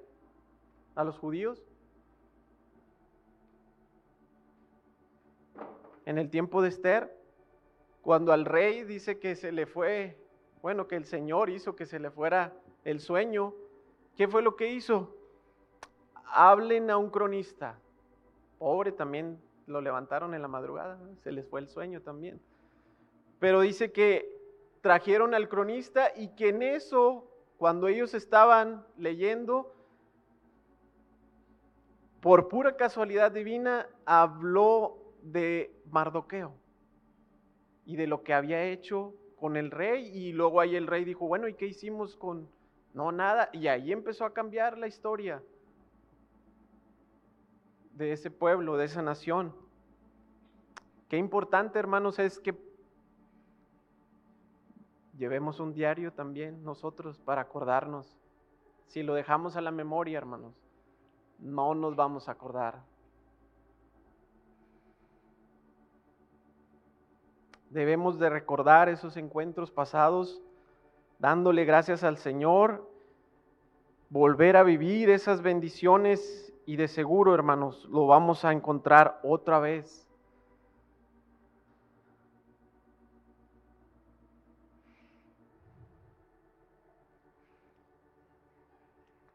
a 0.95 1.03
los 1.03 1.17
judíos. 1.17 1.63
En 6.05 6.17
el 6.17 6.29
tiempo 6.29 6.61
de 6.61 6.69
Esther, 6.69 7.15
cuando 8.01 8.33
al 8.33 8.45
rey 8.45 8.83
dice 8.83 9.19
que 9.19 9.35
se 9.35 9.51
le 9.51 9.67
fue, 9.67 10.17
bueno, 10.61 10.87
que 10.87 10.95
el 10.95 11.05
Señor 11.05 11.49
hizo 11.49 11.75
que 11.75 11.85
se 11.85 11.99
le 11.99 12.09
fuera 12.09 12.53
el 12.83 12.99
sueño, 12.99 13.53
¿qué 14.17 14.27
fue 14.27 14.41
lo 14.41 14.55
que 14.55 14.71
hizo? 14.73 15.15
Hablen 16.25 16.89
a 16.89 16.97
un 16.97 17.11
cronista. 17.11 17.79
Pobre 18.57 18.91
también 18.91 19.39
lo 19.67 19.81
levantaron 19.81 20.33
en 20.33 20.41
la 20.41 20.47
madrugada, 20.47 20.99
se 21.23 21.31
les 21.31 21.47
fue 21.47 21.59
el 21.59 21.67
sueño 21.67 22.01
también. 22.01 22.41
Pero 23.39 23.61
dice 23.61 23.91
que 23.91 24.41
trajeron 24.81 25.35
al 25.35 25.47
cronista 25.47 26.11
y 26.15 26.29
que 26.29 26.49
en 26.49 26.63
eso 26.63 27.30
cuando 27.61 27.87
ellos 27.87 28.15
estaban 28.15 28.83
leyendo, 28.97 29.71
por 32.19 32.47
pura 32.47 32.75
casualidad 32.75 33.31
divina, 33.31 33.87
habló 34.03 35.13
de 35.21 35.71
Mardoqueo 35.91 36.55
y 37.85 37.97
de 37.97 38.07
lo 38.07 38.23
que 38.23 38.33
había 38.33 38.63
hecho 38.63 39.13
con 39.35 39.57
el 39.57 39.69
rey. 39.69 40.07
Y 40.07 40.33
luego 40.33 40.59
ahí 40.59 40.75
el 40.75 40.87
rey 40.87 41.05
dijo, 41.05 41.27
bueno, 41.27 41.47
¿y 41.47 41.53
qué 41.53 41.67
hicimos 41.67 42.17
con...? 42.17 42.49
No, 42.95 43.11
nada. 43.11 43.51
Y 43.53 43.67
ahí 43.67 43.91
empezó 43.91 44.25
a 44.25 44.33
cambiar 44.33 44.79
la 44.79 44.87
historia 44.87 45.43
de 47.93 48.11
ese 48.11 48.31
pueblo, 48.31 48.75
de 48.75 48.85
esa 48.85 49.03
nación. 49.03 49.53
Qué 51.09 51.17
importante, 51.17 51.77
hermanos, 51.77 52.17
es 52.17 52.39
que 52.39 52.53
llevemos 55.21 55.59
un 55.59 55.71
diario 55.71 56.11
también 56.11 56.63
nosotros 56.63 57.19
para 57.19 57.41
acordarnos. 57.41 58.17
Si 58.87 59.03
lo 59.03 59.13
dejamos 59.13 59.55
a 59.55 59.61
la 59.61 59.69
memoria, 59.69 60.17
hermanos, 60.17 60.55
no 61.37 61.75
nos 61.75 61.95
vamos 61.95 62.27
a 62.27 62.31
acordar. 62.31 62.81
Debemos 67.69 68.17
de 68.17 68.31
recordar 68.31 68.89
esos 68.89 69.15
encuentros 69.15 69.69
pasados, 69.69 70.41
dándole 71.19 71.65
gracias 71.65 72.03
al 72.03 72.17
Señor, 72.17 72.89
volver 74.09 74.57
a 74.57 74.63
vivir 74.63 75.11
esas 75.11 75.43
bendiciones 75.43 76.51
y 76.65 76.77
de 76.77 76.87
seguro, 76.87 77.35
hermanos, 77.35 77.85
lo 77.91 78.07
vamos 78.07 78.43
a 78.43 78.53
encontrar 78.53 79.19
otra 79.21 79.59
vez. 79.59 80.07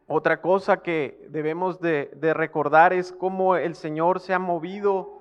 Otra 0.08 0.40
cosa 0.40 0.82
que 0.82 1.26
debemos 1.30 1.80
de, 1.80 2.08
recordar 2.32 2.92
es 2.92 3.12
cómo 3.12 3.56
el 3.56 3.74
Señor 3.74 4.20
se 4.20 4.32
ha 4.32 4.38
movido 4.38 5.12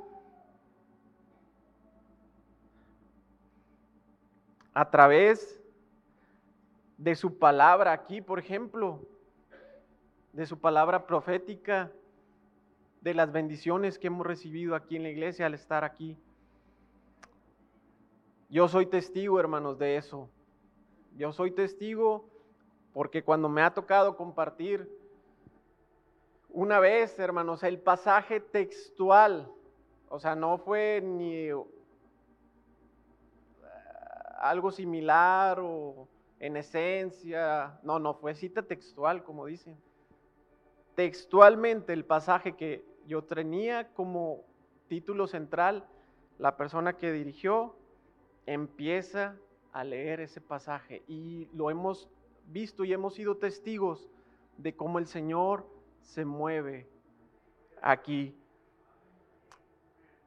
a 4.75 4.91
través 4.91 5.59
de 6.97 7.15
su 7.15 7.39
palabra 7.39 7.93
aquí, 7.93 8.21
por 8.21 8.37
ejemplo, 8.37 9.01
de 10.33 10.45
su 10.45 10.59
palabra 10.59 11.07
profética, 11.07 11.91
de 13.01 13.15
las 13.15 13.31
bendiciones 13.31 13.97
que 13.97 14.07
hemos 14.07 14.25
recibido 14.27 14.75
aquí 14.75 14.97
en 14.97 15.03
la 15.03 15.09
iglesia 15.09 15.47
al 15.47 15.55
estar 15.55 15.83
aquí. 15.83 16.15
Yo 18.49 18.67
soy 18.67 18.85
testigo, 18.85 19.39
hermanos, 19.39 19.79
de 19.79 19.97
eso. 19.97 20.29
Yo 21.17 21.31
soy 21.31 21.51
testigo 21.51 22.34
porque 22.95 23.25
cuando 23.25 23.49
me 23.49 23.61
ha 23.61 23.73
tocado 23.73 24.15
compartir 24.15 24.89
una 26.47 26.79
vez, 26.79 27.19
hermanos, 27.19 27.61
el 27.63 27.77
pasaje 27.77 28.39
textual, 28.39 29.51
o 30.07 30.17
sea, 30.17 30.33
no 30.33 30.57
fue 30.57 31.01
ni 31.03 31.49
algo 34.39 34.71
similar 34.71 35.59
o 35.59 36.07
en 36.39 36.55
esencia. 36.55 37.77
No, 37.83 37.99
no, 37.99 38.13
fue 38.13 38.33
cita 38.33 38.61
textual, 38.61 39.25
como 39.25 39.45
dicen. 39.45 39.77
Textualmente 40.95 41.91
el 41.91 42.05
pasaje 42.05 42.55
que 42.55 42.85
yo 43.07 43.25
tenía 43.25 43.91
como 43.91 44.45
título 44.87 45.27
central, 45.27 45.85
la 46.37 46.55
persona 46.55 46.93
que 46.93 47.11
dirigió 47.11 47.75
empieza 48.45 49.35
a 49.73 49.83
leer 49.83 50.21
ese 50.21 50.39
pasaje 50.39 51.03
y 51.09 51.49
lo 51.51 51.69
hemos 51.69 52.09
visto 52.47 52.83
y 52.83 52.93
hemos 52.93 53.15
sido 53.15 53.37
testigos 53.37 54.09
de 54.57 54.75
cómo 54.75 54.99
el 54.99 55.07
Señor 55.07 55.65
se 56.01 56.25
mueve 56.25 56.89
aquí. 57.81 58.37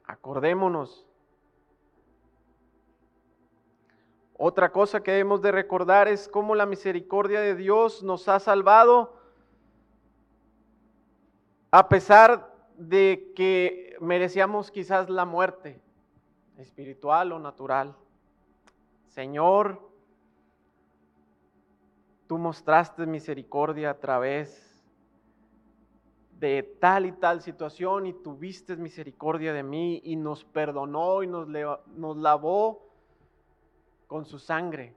Acordémonos. 0.04 1.07
Otra 4.37 4.70
cosa 4.70 5.02
que 5.02 5.11
debemos 5.11 5.42
de 5.42 5.50
recordar 5.50 6.07
es 6.07 6.28
cómo 6.28 6.54
la 6.54 6.66
misericordia 6.66 7.40
de 7.40 7.57
Dios 7.57 8.02
nos 8.02 8.28
ha 8.28 8.38
salvado 8.38 9.18
a 11.70 11.88
pesar 11.88 12.54
de 12.76 13.33
que 13.35 13.96
merecíamos 14.00 14.70
quizás 14.70 15.11
la 15.11 15.24
muerte 15.24 15.83
espiritual 16.57 17.33
o 17.33 17.38
natural. 17.38 17.96
Señor, 19.09 19.88
tú 22.28 22.36
mostraste 22.36 23.06
misericordia 23.06 23.90
a 23.90 23.98
través 23.98 24.68
de 26.38 26.62
tal 26.78 27.06
y 27.06 27.12
tal 27.12 27.40
situación 27.40 28.06
y 28.06 28.12
tuviste 28.12 28.76
misericordia 28.76 29.52
de 29.52 29.62
mí 29.62 30.00
y 30.04 30.14
nos 30.14 30.44
perdonó 30.44 31.22
y 31.22 31.26
nos, 31.26 31.48
lavó 32.18 32.86
con 34.06 34.26
su 34.26 34.38
sangre. 34.38 34.94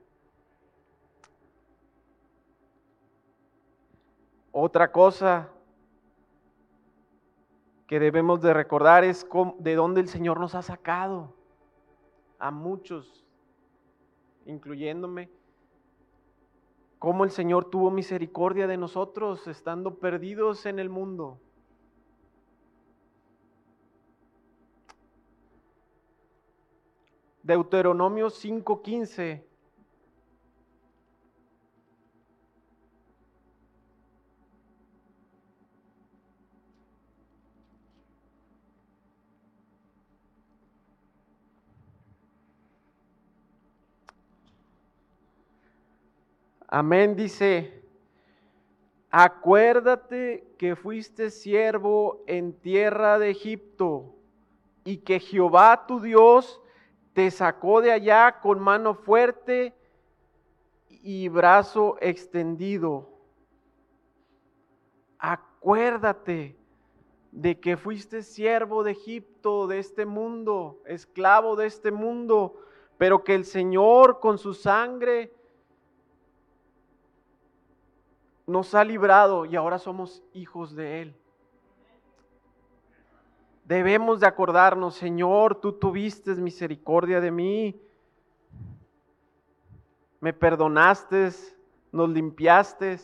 Otra 4.52 4.91
cosa 4.91 5.50
que 7.88 8.00
debemos 8.00 8.41
de 8.41 8.54
recordar 8.54 9.06
es 9.06 9.26
de 9.60 9.76
dónde 9.76 10.02
el 10.02 10.10
Señor 10.10 10.39
nos 10.39 10.54
ha 10.54 10.62
sacado 10.62 11.34
a 12.38 12.52
muchos, 12.52 13.26
incluyéndome, 14.46 15.30
cómo 17.02 17.24
el 17.24 17.32
Señor 17.32 17.66
tuvo 17.66 17.90
misericordia 17.90 18.68
de 18.68 18.78
nosotros 18.78 19.48
estando 19.48 19.96
perdidos 19.96 20.68
en 20.68 20.78
el 20.78 20.88
mundo. 20.88 21.40
Deuteronomio 27.42 28.30
5:15 28.30 29.44
Amén 46.74 47.18
dice, 47.18 47.84
acuérdate 49.10 50.56
que 50.58 50.78
fuiste 50.78 51.30
siervo 51.30 52.24
en 52.28 52.54
tierra 52.54 53.20
de 53.20 53.30
Egipto 53.30 54.16
y 54.86 55.00
que 55.00 55.20
Jehová 55.20 55.86
tu 55.86 56.00
Dios 56.00 56.62
te 57.12 57.30
sacó 57.30 57.82
de 57.82 57.92
allá 57.92 58.40
con 58.40 58.62
mano 58.62 58.96
fuerte 58.96 59.76
y 60.88 61.28
brazo 61.28 61.98
extendido. 62.00 63.10
Acuérdate 65.20 66.56
de 67.34 67.60
que 67.60 67.76
fuiste 67.76 68.24
siervo 68.24 68.84
de 68.84 68.92
Egipto, 68.92 69.68
de 69.68 69.80
este 69.80 70.06
mundo, 70.06 70.82
esclavo 70.86 71.58
de 71.58 71.68
este 71.68 71.92
mundo, 71.92 72.62
pero 72.98 73.26
que 73.26 73.36
el 73.36 73.44
Señor 73.44 74.22
con 74.22 74.38
su 74.38 74.54
sangre 74.54 75.34
nos 78.46 78.76
ha 78.76 78.84
librado 78.84 79.46
y 79.46 79.56
ahora 79.56 79.78
somos 79.78 80.24
hijos 80.34 80.76
de 80.76 81.02
Él. 81.02 81.16
Debemos 83.66 84.20
de 84.20 84.28
acordarnos, 84.28 84.96
Señor, 84.96 85.62
tú 85.62 85.74
tuviste 85.74 86.36
misericordia 86.36 87.22
de 87.22 87.32
mí, 87.32 87.82
me 90.20 90.34
perdonaste, 90.34 91.30
nos 91.92 92.10
limpiaste. 92.10 93.00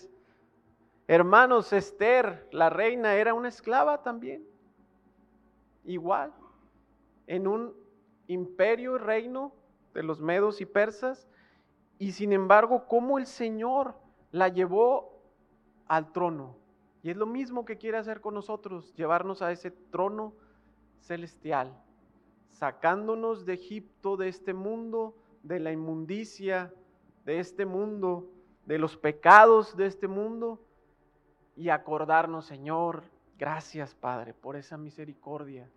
Hermanos, 1.07 1.71
Esther, 1.71 2.47
la 2.51 2.69
reina, 2.69 3.15
era 3.15 3.33
una 3.33 3.47
esclava 3.47 4.03
también, 4.03 4.45
igual, 5.85 6.33
en 7.27 7.47
un 7.47 7.73
imperio 8.27 8.95
y 8.95 8.99
reino 8.99 9.53
de 9.93 10.03
los 10.03 10.19
medos 10.19 10.59
y 10.59 10.65
persas, 10.65 11.27
y 11.97 12.11
sin 12.11 12.33
embargo, 12.33 12.85
cómo 12.87 13.17
el 13.17 13.25
Señor 13.25 13.95
la 14.31 14.49
llevó 14.49 15.16
al 15.87 16.11
trono. 16.11 16.55
Y 17.03 17.09
es 17.09 17.17
lo 17.17 17.25
mismo 17.25 17.65
que 17.65 17.77
quiere 17.77 17.97
hacer 17.97 18.21
con 18.21 18.33
nosotros, 18.33 18.93
llevarnos 18.95 19.41
a 19.41 19.51
ese 19.51 19.71
trono 19.71 20.33
celestial, 20.99 21.73
sacándonos 22.51 23.45
de 23.45 23.53
Egipto, 23.53 24.17
de 24.17 24.27
este 24.27 24.53
mundo, 24.53 25.15
de 25.43 25.59
la 25.59 25.71
inmundicia 25.71 26.73
de 27.27 27.39
este 27.39 27.65
mundo, 27.65 28.31
de 28.65 28.77
los 28.79 28.95
pecados 28.95 29.75
de 29.75 29.85
este 29.85 30.07
mundo, 30.07 30.61
y 31.57 31.69
acordarnos, 31.69 32.45
Señor, 32.45 33.03
gracias 33.37 33.93
Padre 33.93 34.33
por 34.33 34.55
esa 34.55 34.77
misericordia 34.77 35.69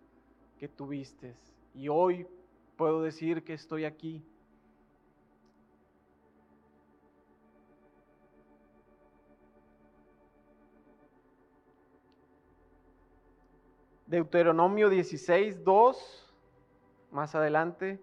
que 0.57 0.69
tuviste. 0.69 1.35
Y 1.73 1.89
hoy 1.89 2.25
puedo 2.77 3.01
decir 3.01 3.43
que 3.43 3.53
estoy 3.53 3.83
aquí 3.83 4.23
Deuteronomio 14.11 14.89
16, 14.89 15.63
2, 15.63 16.33
más 17.11 17.33
adelante. 17.33 17.97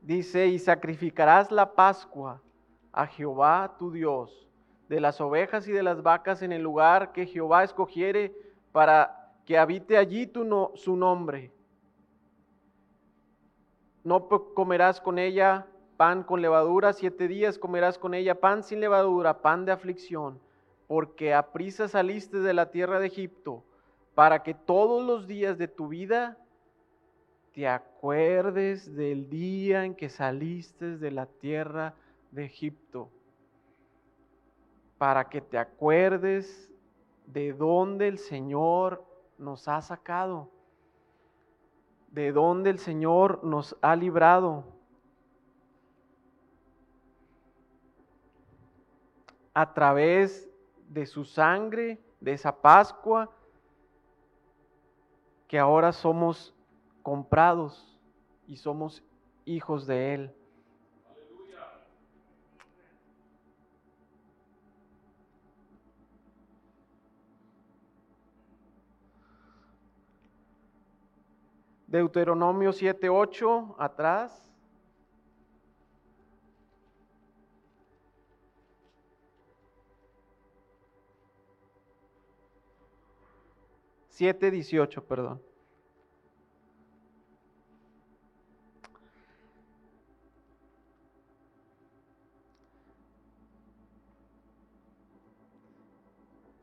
Dice, 0.00 0.46
y 0.46 0.58
sacrificarás 0.58 1.52
la 1.52 1.74
Pascua 1.74 2.40
a 2.90 3.06
Jehová 3.06 3.76
tu 3.78 3.92
Dios, 3.92 4.48
de 4.88 4.98
las 4.98 5.20
ovejas 5.20 5.68
y 5.68 5.72
de 5.72 5.82
las 5.82 6.02
vacas 6.02 6.40
en 6.40 6.52
el 6.52 6.62
lugar 6.62 7.12
que 7.12 7.26
Jehová 7.26 7.64
escogiere 7.64 8.34
para 8.72 9.34
que 9.44 9.58
habite 9.58 9.98
allí 9.98 10.26
tu 10.26 10.44
no, 10.44 10.72
su 10.74 10.96
nombre 10.96 11.52
no 14.08 14.26
comerás 14.28 15.00
con 15.00 15.18
ella 15.18 15.66
pan 15.98 16.22
con 16.22 16.40
levadura, 16.40 16.92
siete 16.92 17.28
días 17.28 17.58
comerás 17.58 17.98
con 17.98 18.14
ella 18.14 18.40
pan 18.40 18.62
sin 18.62 18.80
levadura, 18.80 19.42
pan 19.42 19.64
de 19.64 19.72
aflicción, 19.72 20.40
porque 20.86 21.34
a 21.34 21.52
prisa 21.52 21.88
saliste 21.88 22.38
de 22.38 22.54
la 22.54 22.70
tierra 22.70 22.98
de 23.00 23.08
Egipto, 23.08 23.64
para 24.14 24.42
que 24.42 24.54
todos 24.54 25.04
los 25.04 25.26
días 25.26 25.58
de 25.58 25.68
tu 25.68 25.88
vida 25.88 26.38
te 27.52 27.68
acuerdes 27.68 28.94
del 28.94 29.28
día 29.28 29.84
en 29.84 29.94
que 29.94 30.08
saliste 30.08 30.96
de 30.96 31.10
la 31.10 31.26
tierra 31.26 31.94
de 32.30 32.44
Egipto, 32.44 33.10
para 34.96 35.28
que 35.28 35.40
te 35.40 35.58
acuerdes 35.58 36.70
de 37.26 37.52
dónde 37.52 38.08
el 38.08 38.18
Señor 38.18 39.04
nos 39.36 39.68
ha 39.68 39.82
sacado 39.82 40.48
de 42.10 42.32
donde 42.32 42.70
el 42.70 42.78
Señor 42.78 43.42
nos 43.44 43.76
ha 43.82 43.94
librado. 43.96 44.64
A 49.54 49.74
través 49.74 50.48
de 50.88 51.06
su 51.06 51.24
sangre, 51.24 52.00
de 52.20 52.32
esa 52.32 52.60
Pascua, 52.60 53.30
que 55.46 55.58
ahora 55.58 55.92
somos 55.92 56.54
comprados 57.02 57.98
y 58.46 58.56
somos 58.56 59.02
hijos 59.44 59.86
de 59.86 60.14
Él. 60.14 60.37
Deuteronomio 71.88 72.70
7, 72.70 73.08
8, 73.08 73.74
atrás. 73.78 74.44
Siete 84.10 84.50
dieciocho, 84.50 85.02
perdón. 85.02 85.47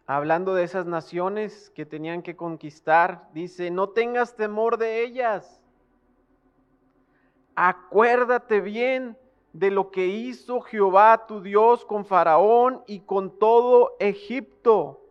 Hablando 0.07 0.53
de 0.53 0.63
esas 0.63 0.85
naciones 0.85 1.71
que 1.71 1.85
tenían 1.85 2.21
que 2.21 2.35
conquistar, 2.35 3.27
dice, 3.33 3.71
no 3.71 3.89
tengas 3.89 4.35
temor 4.35 4.77
de 4.77 5.03
ellas. 5.03 5.59
Acuérdate 7.55 8.61
bien 8.61 9.17
de 9.53 9.71
lo 9.71 9.89
que 9.89 10.07
hizo 10.07 10.61
Jehová 10.61 11.25
tu 11.25 11.41
Dios 11.41 11.85
con 11.85 12.05
Faraón 12.05 12.83
y 12.85 12.99
con 12.99 13.39
todo 13.39 13.95
Egipto, 13.99 15.01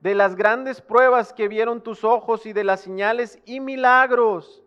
de 0.00 0.14
las 0.14 0.36
grandes 0.36 0.80
pruebas 0.80 1.32
que 1.32 1.48
vieron 1.48 1.82
tus 1.82 2.04
ojos 2.04 2.46
y 2.46 2.52
de 2.52 2.62
las 2.62 2.80
señales 2.80 3.40
y 3.44 3.58
milagros, 3.58 4.62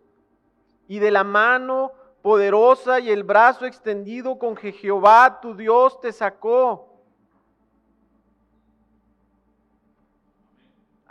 y 0.86 0.98
de 0.98 1.10
la 1.10 1.24
mano 1.24 1.92
poderosa 2.20 3.00
y 3.00 3.10
el 3.10 3.24
brazo 3.24 3.64
extendido 3.64 4.38
con 4.38 4.54
que 4.54 4.72
Jehová 4.72 5.40
tu 5.40 5.54
Dios 5.54 5.98
te 6.00 6.12
sacó 6.12 6.89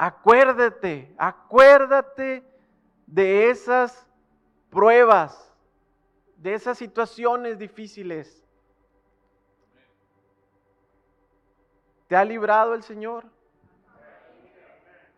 Acuérdate, 0.01 1.13
acuérdate 1.17 2.41
de 3.05 3.49
esas 3.49 4.07
pruebas, 4.69 5.53
de 6.37 6.53
esas 6.53 6.77
situaciones 6.77 7.59
difíciles. 7.59 8.41
¿Te 12.07 12.15
ha 12.15 12.23
librado 12.23 12.75
el 12.75 12.83
Señor 12.83 13.25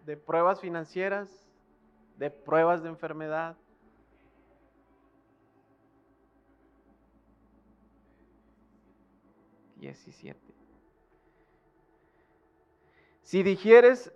de 0.04 0.18
pruebas 0.18 0.60
financieras, 0.60 1.30
de 2.18 2.32
pruebas 2.32 2.82
de 2.82 2.90
enfermedad? 2.90 3.56
Diecisiete. 9.76 10.56
Si 13.22 13.44
dijeres 13.44 14.12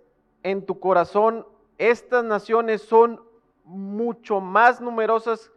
en 0.46 0.64
tu 0.64 0.78
corazón, 0.78 1.44
estas 1.76 2.22
naciones 2.22 2.80
son 2.80 3.20
mucho 3.64 4.40
más 4.40 4.80
numerosas 4.80 5.50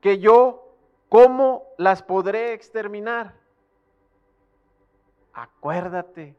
que 0.00 0.20
yo, 0.20 0.72
¿cómo 1.08 1.64
las 1.78 2.00
podré 2.00 2.52
exterminar? 2.52 3.34
Acuérdate 5.32 6.36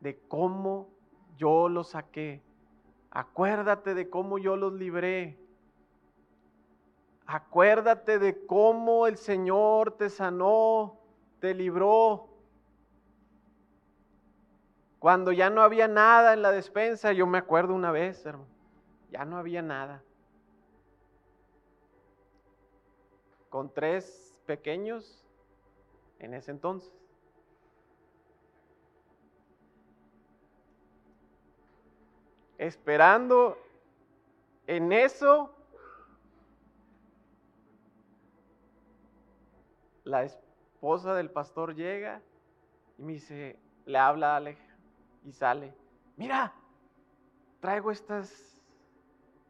de 0.00 0.18
cómo 0.28 0.90
yo 1.38 1.70
los 1.70 1.88
saqué. 1.88 2.42
Acuérdate 3.10 3.94
de 3.94 4.10
cómo 4.10 4.36
yo 4.36 4.54
los 4.54 4.74
libré. 4.74 5.38
Acuérdate 7.24 8.18
de 8.18 8.44
cómo 8.44 9.06
el 9.06 9.16
Señor 9.16 9.92
te 9.92 10.10
sanó, 10.10 10.98
te 11.40 11.54
libró. 11.54 12.28
Cuando 14.98 15.32
ya 15.32 15.50
no 15.50 15.62
había 15.62 15.88
nada 15.88 16.32
en 16.32 16.42
la 16.42 16.50
despensa, 16.50 17.12
yo 17.12 17.26
me 17.26 17.38
acuerdo 17.38 17.74
una 17.74 17.90
vez, 17.90 18.24
hermano, 18.24 18.50
ya 19.10 19.24
no 19.24 19.36
había 19.36 19.62
nada. 19.62 20.02
Con 23.50 23.72
tres 23.72 24.40
pequeños 24.46 25.24
en 26.18 26.34
ese 26.34 26.50
entonces. 26.50 26.92
Esperando 32.58 33.58
en 34.66 34.92
eso, 34.92 35.54
la 40.04 40.24
esposa 40.24 41.14
del 41.14 41.30
pastor 41.30 41.74
llega 41.74 42.22
y 42.96 43.02
me 43.02 43.12
dice, 43.14 43.58
le 43.84 43.98
habla 43.98 44.36
a 44.36 44.40
y 45.26 45.32
sale, 45.32 45.74
mira, 46.16 46.52
traigo 47.60 47.90
estas 47.90 48.62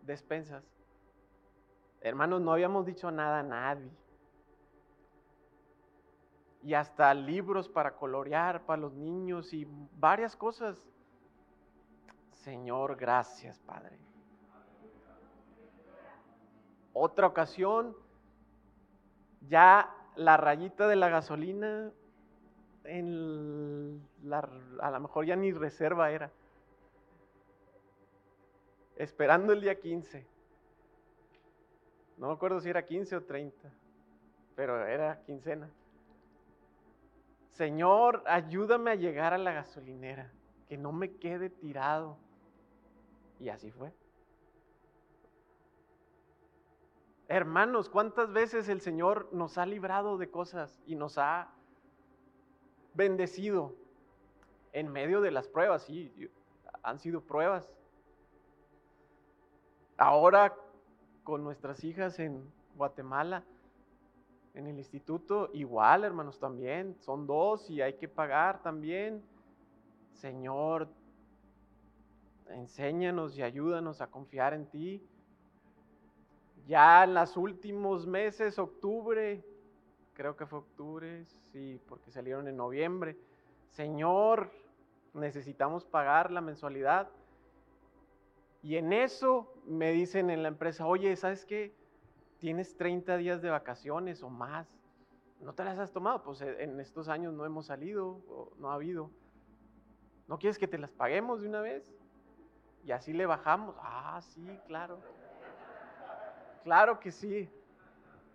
despensas. 0.01 0.65
Hermanos, 2.01 2.41
no 2.41 2.53
habíamos 2.53 2.87
dicho 2.87 3.11
nada 3.11 3.41
a 3.41 3.43
nadie. 3.43 3.91
Y 6.63 6.73
hasta 6.73 7.13
libros 7.13 7.69
para 7.69 7.95
colorear 7.95 8.65
para 8.65 8.81
los 8.81 8.95
niños 8.95 9.53
y 9.53 9.69
varias 9.99 10.35
cosas. 10.35 10.83
Señor, 12.31 12.97
gracias, 12.97 13.59
Padre. 13.61 13.99
Otra 16.95 17.27
ocasión, 17.27 17.95
ya 19.43 19.95
la 20.15 20.39
rayita 20.39 20.89
de 20.89 20.97
la 20.97 21.11
gasolina 21.11 21.93
la, 24.23 24.49
a 24.81 24.91
lo 24.91 25.01
mejor 25.01 25.27
ya 25.27 25.37
ni 25.37 25.53
reserva 25.53 26.11
era. 26.11 26.31
Esperando 28.97 29.53
el 29.53 29.61
día 29.61 29.79
15. 29.79 30.27
No 32.17 32.29
me 32.29 32.33
acuerdo 32.33 32.61
si 32.61 32.71
era 32.71 32.85
15 32.85 33.17
o 33.17 33.25
30, 33.25 33.71
pero 34.55 34.87
era 34.87 35.23
quincena. 35.25 35.69
Señor, 37.51 38.23
ayúdame 38.27 38.91
a 38.91 38.95
llegar 38.95 39.35
a 39.35 39.39
la 39.39 39.53
gasolinera, 39.53 40.31
que 40.69 40.77
no 40.77 40.93
me 40.93 41.17
quede 41.17 41.51
tirado. 41.51 42.17
Y 43.39 43.51
así 43.51 43.71
fue. 43.71 43.93
Hermanos, 47.29 47.89
¿cuántas 47.91 48.33
veces 48.33 48.69
el 48.69 48.81
Señor 48.81 49.29
nos 49.33 49.59
ha 49.59 49.67
librado 49.67 50.17
de 50.17 50.31
cosas 50.31 50.81
y 50.87 50.95
nos 50.95 51.19
ha 51.19 51.56
bendecido 52.97 53.75
en 54.73 54.91
medio 54.91 55.21
de 55.21 55.31
las 55.31 55.49
pruebas, 55.49 55.85
sí, 55.85 56.31
han 56.83 56.99
sido 56.99 57.21
pruebas. 57.21 57.71
Ahora 59.97 60.55
con 61.23 61.43
nuestras 61.43 61.83
hijas 61.85 62.19
en 62.19 62.53
Guatemala, 62.77 63.45
en 64.55 64.67
el 64.67 64.79
instituto, 64.79 65.51
igual 65.53 66.05
hermanos 66.05 66.39
también, 66.39 66.97
son 67.01 67.27
dos 67.27 67.69
y 67.69 67.83
hay 67.83 67.95
que 67.95 68.09
pagar 68.09 68.63
también. 68.63 69.23
Señor, 70.13 70.89
enséñanos 72.49 73.37
y 73.37 73.43
ayúdanos 73.43 74.01
a 74.01 74.07
confiar 74.07 74.55
en 74.55 74.67
ti. 74.67 75.03
Ya 76.67 77.05
en 77.05 77.15
los 77.15 77.37
últimos 77.37 78.07
meses, 78.07 78.59
octubre, 78.59 79.45
creo 80.17 80.35
que 80.35 80.47
fue 80.47 80.61
octubre, 80.61 81.27
sí, 81.53 81.81
porque 81.87 82.11
salieron 82.11 82.49
en 82.49 82.57
noviembre. 82.57 83.19
Señor, 83.69 84.51
necesitamos 85.13 85.85
pagar 85.85 86.33
la 86.33 86.41
mensualidad. 86.41 87.11
Y 88.63 88.77
en 88.77 88.95
eso 88.95 89.53
me 89.67 89.93
dicen 89.93 90.31
en 90.31 90.43
la 90.43 90.49
empresa, 90.49 90.87
oye, 90.87 91.15
¿sabes 91.17 91.45
qué? 91.45 91.77
Tienes 92.39 92.77
30 92.77 93.19
días 93.19 93.43
de 93.43 93.51
vacaciones 93.51 94.23
o 94.23 94.31
más. 94.31 94.67
¿No 95.41 95.53
te 95.53 95.65
las 95.65 95.79
has 95.79 95.93
tomado? 95.93 96.23
Pues 96.23 96.41
eh, 96.41 96.63
en 96.63 96.81
estos 96.81 97.09
años 97.09 97.35
no 97.35 97.45
hemos 97.45 97.67
salido, 97.67 98.21
no 98.59 98.71
ha 98.71 98.75
habido. 98.75 99.11
¿No 100.29 100.39
quieres 100.39 100.59
que 100.59 100.67
te 100.67 100.79
las 100.79 100.91
paguemos 100.91 101.43
de 101.43 101.49
una 101.49 101.61
vez? 101.61 101.95
Y 102.85 102.93
así 102.93 103.13
le 103.13 103.27
bajamos. 103.27 103.77
Ah, 103.81 104.21
sí, 104.23 104.49
claro. 104.67 104.99
Claro 106.65 106.99
que 106.99 107.13
sí. 107.13 107.51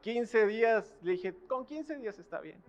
15 0.02 0.48
días, 0.48 0.98
le 1.02 1.14
dije, 1.14 1.36
con 1.48 1.66
15 1.66 1.98
días 1.98 2.18
está 2.20 2.40
bien. 2.42 2.62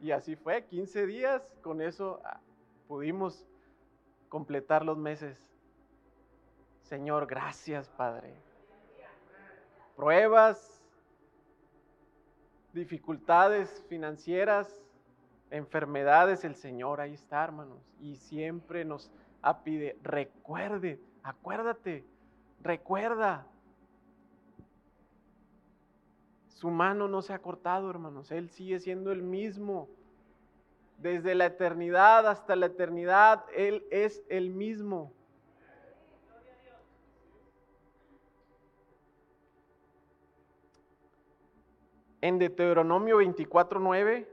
Y 0.00 0.10
así 0.10 0.36
fue, 0.36 0.64
15 0.64 1.06
días, 1.06 1.54
con 1.62 1.80
eso 1.80 2.20
ah, 2.24 2.40
pudimos 2.88 3.46
completar 4.28 4.84
los 4.84 4.98
meses. 4.98 5.38
Señor, 6.82 7.26
gracias 7.26 7.88
Padre. 7.90 8.34
Pruebas, 9.96 10.82
dificultades 12.72 13.84
financieras, 13.88 14.82
enfermedades, 15.50 16.44
el 16.44 16.56
Señor 16.56 17.00
ahí 17.00 17.14
está, 17.14 17.44
hermanos. 17.44 17.78
Y 18.00 18.16
siempre 18.16 18.84
nos 18.84 19.10
pide, 19.64 19.98
recuerde, 20.02 21.00
acuérdate, 21.22 22.04
recuerda, 22.60 23.46
Su 26.62 26.70
mano 26.70 27.08
no 27.08 27.22
se 27.22 27.32
ha 27.32 27.40
cortado, 27.40 27.90
hermanos. 27.90 28.30
Él 28.30 28.48
sigue 28.48 28.78
siendo 28.78 29.10
el 29.10 29.20
mismo. 29.20 29.88
Desde 30.96 31.34
la 31.34 31.46
eternidad 31.46 32.28
hasta 32.28 32.54
la 32.54 32.66
eternidad, 32.66 33.44
Él 33.52 33.84
es 33.90 34.22
el 34.28 34.50
mismo. 34.50 35.12
En 42.20 42.38
Deuteronomio 42.38 43.16
24:9 43.18 44.28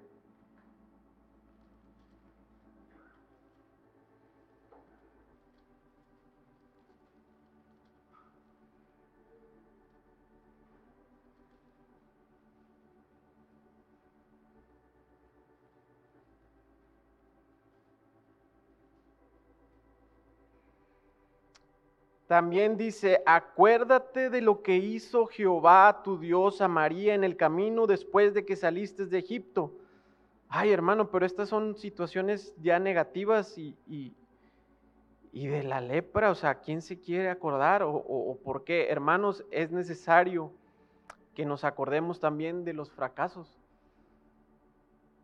También 22.29 22.77
dice, 22.77 23.23
acuérdate 23.25 24.29
de 24.29 24.41
lo 24.41 24.61
que 24.61 24.75
hizo 24.75 25.25
Jehová 25.25 26.01
tu 26.03 26.19
Dios 26.19 26.61
a 26.61 26.67
María 26.67 27.15
en 27.15 27.23
el 27.23 27.35
camino 27.35 27.87
después 27.87 28.35
de 28.35 28.45
que 28.45 28.55
saliste 28.55 29.07
de 29.07 29.17
Egipto. 29.17 29.73
Ay, 30.47 30.71
hermano, 30.71 31.09
pero 31.09 31.25
estas 31.25 31.49
son 31.49 31.75
situaciones 31.75 32.53
ya 32.61 32.77
negativas 32.77 33.57
y, 33.57 33.75
y, 35.31 35.47
de 35.47 35.63
la 35.63 35.81
lepra, 35.81 36.29
o 36.29 36.35
sea, 36.35 36.53
¿quién 36.53 36.83
se 36.83 36.99
quiere 36.99 37.31
acordar 37.31 37.81
o, 37.81 37.95
o 37.95 38.37
por 38.37 38.63
qué? 38.63 38.89
Hermanos, 38.89 39.43
es 39.49 39.71
necesario 39.71 40.51
que 41.33 41.45
nos 41.45 41.63
acordemos 41.63 42.19
también 42.19 42.63
de 42.63 42.73
los 42.73 42.91
fracasos 42.91 43.57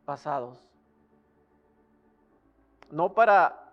pasados. 0.06 0.58
No 2.90 3.14
para 3.14 3.65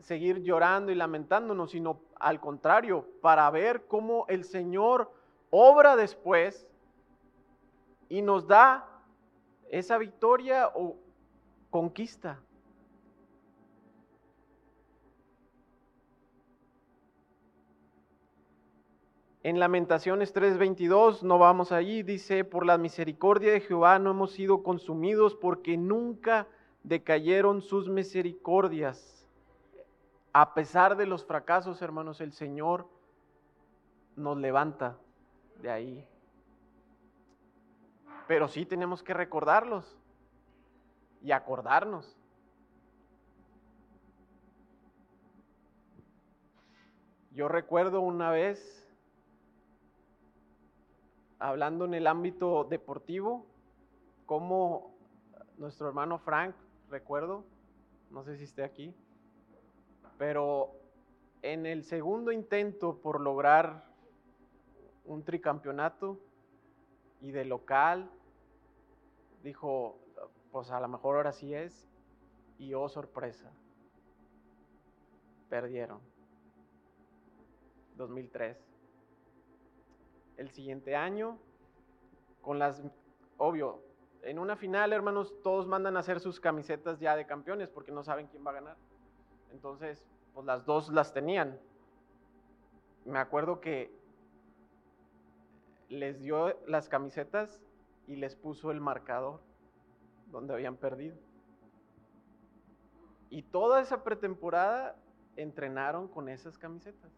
seguir 0.00 0.42
llorando 0.42 0.92
y 0.92 0.94
lamentándonos, 0.94 1.70
sino 1.70 2.00
al 2.18 2.40
contrario, 2.40 3.06
para 3.20 3.50
ver 3.50 3.86
cómo 3.86 4.26
el 4.28 4.44
Señor 4.44 5.10
obra 5.50 5.96
después 5.96 6.66
y 8.08 8.22
nos 8.22 8.46
da 8.46 8.86
esa 9.70 9.98
victoria 9.98 10.68
o 10.74 10.96
conquista. 11.70 12.40
En 19.42 19.58
Lamentaciones 19.58 20.34
3:22, 20.34 21.22
no 21.22 21.38
vamos 21.38 21.72
allí, 21.72 22.02
dice, 22.02 22.44
por 22.44 22.66
la 22.66 22.76
misericordia 22.76 23.52
de 23.52 23.60
Jehová 23.60 23.98
no 23.98 24.10
hemos 24.10 24.32
sido 24.32 24.62
consumidos 24.62 25.34
porque 25.34 25.78
nunca 25.78 26.46
decayeron 26.82 27.62
sus 27.62 27.88
misericordias. 27.88 29.19
A 30.32 30.54
pesar 30.54 30.96
de 30.96 31.06
los 31.06 31.24
fracasos, 31.24 31.82
hermanos, 31.82 32.20
el 32.20 32.32
Señor 32.32 32.88
nos 34.14 34.36
levanta 34.36 34.96
de 35.60 35.70
ahí. 35.70 36.08
Pero 38.28 38.46
sí 38.46 38.64
tenemos 38.64 39.02
que 39.02 39.12
recordarlos 39.12 39.98
y 41.20 41.32
acordarnos. 41.32 42.16
Yo 47.32 47.48
recuerdo 47.48 48.00
una 48.00 48.30
vez, 48.30 48.88
hablando 51.38 51.86
en 51.86 51.94
el 51.94 52.06
ámbito 52.06 52.64
deportivo, 52.64 53.46
cómo 54.26 54.94
nuestro 55.56 55.88
hermano 55.88 56.18
Frank, 56.18 56.54
recuerdo, 56.88 57.44
no 58.10 58.22
sé 58.22 58.36
si 58.36 58.44
esté 58.44 58.62
aquí, 58.62 58.94
pero 60.20 60.76
en 61.40 61.64
el 61.64 61.82
segundo 61.82 62.30
intento 62.30 63.00
por 63.00 63.22
lograr 63.22 63.86
un 65.06 65.24
tricampeonato 65.24 66.20
y 67.22 67.30
de 67.30 67.46
local, 67.46 68.10
dijo, 69.42 69.98
pues 70.52 70.70
a 70.72 70.78
lo 70.78 70.88
mejor 70.88 71.16
ahora 71.16 71.32
sí 71.32 71.54
es, 71.54 71.88
y 72.58 72.74
oh 72.74 72.86
sorpresa, 72.90 73.50
perdieron. 75.48 76.00
2003. 77.96 78.58
El 80.36 80.50
siguiente 80.50 80.96
año, 80.96 81.38
con 82.42 82.58
las, 82.58 82.82
obvio, 83.38 83.82
en 84.20 84.38
una 84.38 84.54
final, 84.54 84.92
hermanos, 84.92 85.34
todos 85.42 85.66
mandan 85.66 85.96
a 85.96 86.00
hacer 86.00 86.20
sus 86.20 86.40
camisetas 86.40 87.00
ya 87.00 87.16
de 87.16 87.24
campeones 87.24 87.70
porque 87.70 87.90
no 87.90 88.04
saben 88.04 88.26
quién 88.26 88.46
va 88.46 88.50
a 88.50 88.54
ganar. 88.54 88.76
Entonces, 89.52 90.09
pues 90.34 90.46
las 90.46 90.64
dos 90.64 90.88
las 90.90 91.12
tenían. 91.12 91.58
Me 93.04 93.18
acuerdo 93.18 93.60
que 93.60 93.92
les 95.88 96.20
dio 96.20 96.56
las 96.66 96.88
camisetas 96.88 97.60
y 98.06 98.16
les 98.16 98.36
puso 98.36 98.70
el 98.70 98.80
marcador 98.80 99.40
donde 100.30 100.54
habían 100.54 100.76
perdido. 100.76 101.16
Y 103.28 103.42
toda 103.42 103.80
esa 103.80 104.02
pretemporada 104.02 104.96
entrenaron 105.36 106.08
con 106.08 106.28
esas 106.28 106.58
camisetas. 106.58 107.12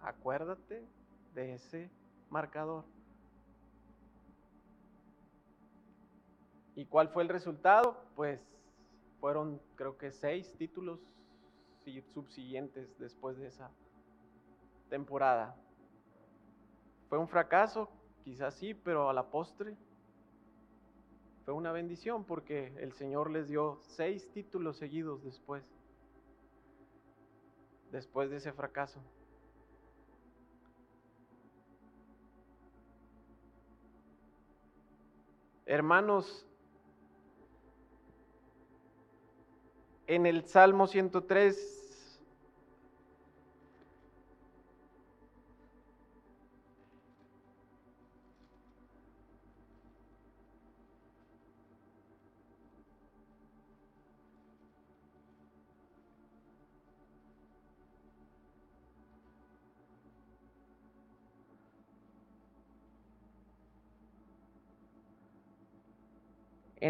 Acuérdate 0.00 0.84
de 1.34 1.54
ese 1.54 1.90
marcador. 2.30 2.84
¿Y 6.74 6.86
cuál 6.86 7.08
fue 7.08 7.22
el 7.22 7.28
resultado? 7.28 7.96
Pues 8.16 8.46
fueron 9.20 9.60
creo 9.76 9.98
que 9.98 10.12
seis 10.12 10.54
títulos 10.56 11.00
subsiguientes 12.12 12.98
después 12.98 13.36
de 13.38 13.48
esa 13.48 13.70
temporada. 14.88 15.56
Fue 17.08 17.18
un 17.18 17.28
fracaso, 17.28 17.88
quizás 18.24 18.54
sí, 18.54 18.74
pero 18.74 19.08
a 19.08 19.12
la 19.12 19.30
postre 19.30 19.76
fue 21.44 21.54
una 21.54 21.72
bendición 21.72 22.24
porque 22.24 22.72
el 22.78 22.92
Señor 22.92 23.30
les 23.30 23.48
dio 23.48 23.78
seis 23.80 24.30
títulos 24.30 24.76
seguidos 24.76 25.24
después, 25.24 25.64
después 27.90 28.30
de 28.30 28.36
ese 28.36 28.52
fracaso. 28.52 29.00
Hermanos, 35.66 36.46
en 40.08 40.26
el 40.26 40.44
Salmo 40.44 40.88
103 40.88 41.79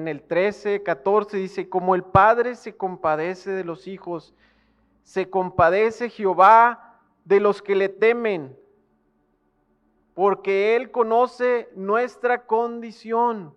en 0.00 0.08
el 0.08 0.22
13, 0.22 0.82
14 0.82 1.36
dice, 1.36 1.68
como 1.68 1.94
el 1.94 2.02
Padre 2.02 2.54
se 2.54 2.74
compadece 2.74 3.50
de 3.50 3.64
los 3.64 3.86
hijos, 3.86 4.34
se 5.04 5.28
compadece 5.28 6.08
Jehová 6.08 6.98
de 7.26 7.38
los 7.38 7.60
que 7.60 7.76
le 7.76 7.90
temen, 7.90 8.56
porque 10.14 10.74
Él 10.74 10.90
conoce 10.90 11.68
nuestra 11.74 12.46
condición. 12.46 13.54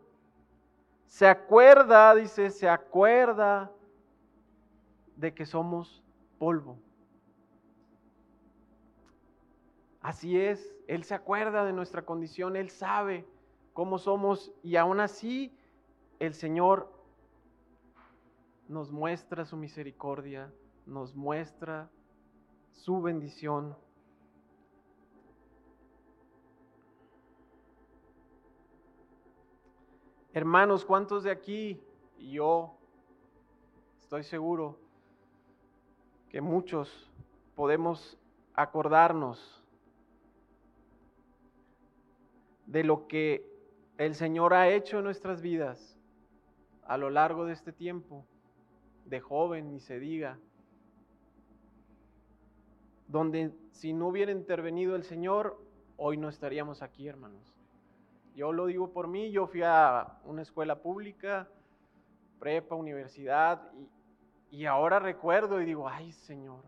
Se 1.08 1.28
acuerda, 1.28 2.14
dice, 2.14 2.50
se 2.50 2.68
acuerda 2.68 3.72
de 5.16 5.34
que 5.34 5.46
somos 5.46 6.04
polvo. 6.40 6.78
Así 10.02 10.38
es, 10.38 10.76
Él 10.88 11.06
se 11.06 11.16
acuerda 11.16 11.64
de 11.64 11.72
nuestra 11.72 12.02
condición, 12.02 12.58
Él 12.58 12.70
sabe 12.70 13.26
cómo 13.72 13.98
somos 13.98 14.52
y 14.62 14.76
aún 14.76 15.00
así 15.00 15.56
el 16.26 16.34
Señor 16.36 16.90
nos 18.70 18.92
muestra 18.92 19.44
su 19.44 19.58
misericordia, 19.58 20.54
nos 20.86 21.14
muestra 21.14 21.90
su 22.72 23.02
bendición. 23.02 23.76
Hermanos, 30.32 30.86
¿cuántos 30.86 31.24
de 31.24 31.32
aquí, 31.32 31.84
yo 32.18 32.78
estoy 34.00 34.24
seguro 34.24 34.80
que 36.30 36.40
muchos 36.40 37.12
podemos 37.54 38.18
acordarnos 38.54 39.62
de 42.66 42.86
lo 42.86 43.08
que 43.08 43.46
el 43.98 44.16
Señor 44.16 44.54
ha 44.54 44.70
hecho 44.70 45.00
en 45.00 45.04
nuestras 45.04 45.42
vidas? 45.42 45.93
A 46.88 46.98
lo 46.98 47.10
largo 47.10 47.46
de 47.46 47.54
este 47.54 47.72
tiempo, 47.72 48.26
de 49.06 49.20
joven, 49.20 49.72
ni 49.72 49.80
se 49.80 50.00
diga, 50.00 50.38
donde 53.08 53.52
si 53.72 53.94
no 53.94 54.08
hubiera 54.08 54.32
intervenido 54.32 54.96
el 54.96 55.04
Señor, 55.04 55.60
hoy 55.98 56.18
no 56.18 56.30
estaríamos 56.30 56.82
aquí, 56.82 57.08
hermanos. 57.08 57.54
Yo 58.36 58.52
lo 58.52 58.66
digo 58.66 58.92
por 58.92 59.08
mí, 59.08 59.32
yo 59.32 59.48
fui 59.48 59.62
a 59.64 60.20
una 60.26 60.42
escuela 60.42 60.82
pública, 60.82 61.48
prepa, 62.40 62.76
universidad, 62.76 63.72
y, 64.50 64.66
ahora 64.66 65.00
recuerdo 65.00 65.62
y 65.62 65.66
digo, 65.66 65.88
ay 65.90 66.12
Señor, 66.12 66.64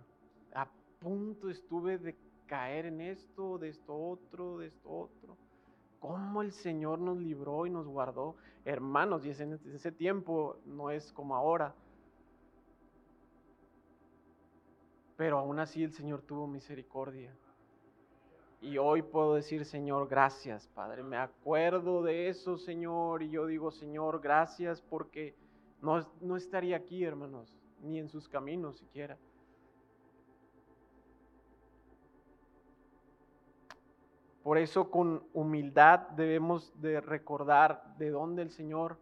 a 0.53 0.67
punto 0.99 1.49
estuve 1.49 1.97
de 1.97 2.15
caer 2.47 2.87
en 2.87 3.01
esto, 3.01 3.57
de 3.57 3.69
esto 3.69 3.95
otro, 3.95 4.57
de 4.57 4.67
esto 4.67 4.89
otro 4.89 5.37
cómo 6.07 6.41
el 6.41 6.51
Señor 6.51 6.99
nos 6.99 7.17
libró 7.17 7.65
y 7.65 7.69
nos 7.69 7.87
guardó. 7.87 8.35
Hermanos, 8.63 9.25
y 9.25 9.31
en 9.31 9.59
ese 9.73 9.91
tiempo 9.91 10.57
no 10.65 10.89
es 10.91 11.11
como 11.13 11.35
ahora. 11.35 11.75
pero 15.15 15.39
aún 15.39 15.59
así 15.59 15.83
el 15.83 15.91
Señor 15.91 16.21
tuvo 16.21 16.47
misericordia. 16.47 17.33
Y 18.61 18.77
hoy 18.77 19.01
puedo 19.01 19.35
decir, 19.35 19.65
Señor, 19.65 20.07
gracias, 20.07 20.67
Padre. 20.69 21.03
Me 21.03 21.17
acuerdo 21.17 22.01
de 22.01 22.29
eso, 22.29 22.57
Señor, 22.57 23.21
y 23.21 23.29
yo 23.29 23.45
digo, 23.45 23.71
Señor, 23.71 24.21
gracias 24.21 24.81
porque 24.81 25.35
no, 25.81 26.05
no 26.21 26.35
estaría 26.35 26.75
aquí, 26.77 27.03
hermanos, 27.03 27.55
ni 27.81 27.99
en 27.99 28.09
sus 28.09 28.27
caminos 28.27 28.77
siquiera. 28.77 29.17
Por 34.45 34.59
eso 34.59 34.91
con 34.91 35.23
humildad 35.33 36.01
debemos 36.09 36.71
de 36.79 37.01
recordar 37.01 37.95
de 37.97 38.11
dónde 38.11 38.43
el 38.43 38.51
Señor 38.51 38.99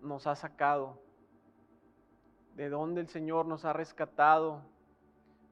nos 0.00 0.26
ha 0.26 0.34
sacado, 0.34 0.98
de 2.56 2.70
dónde 2.70 3.02
el 3.02 3.08
Señor 3.08 3.44
nos 3.44 3.66
ha 3.66 3.74
rescatado, 3.74 4.62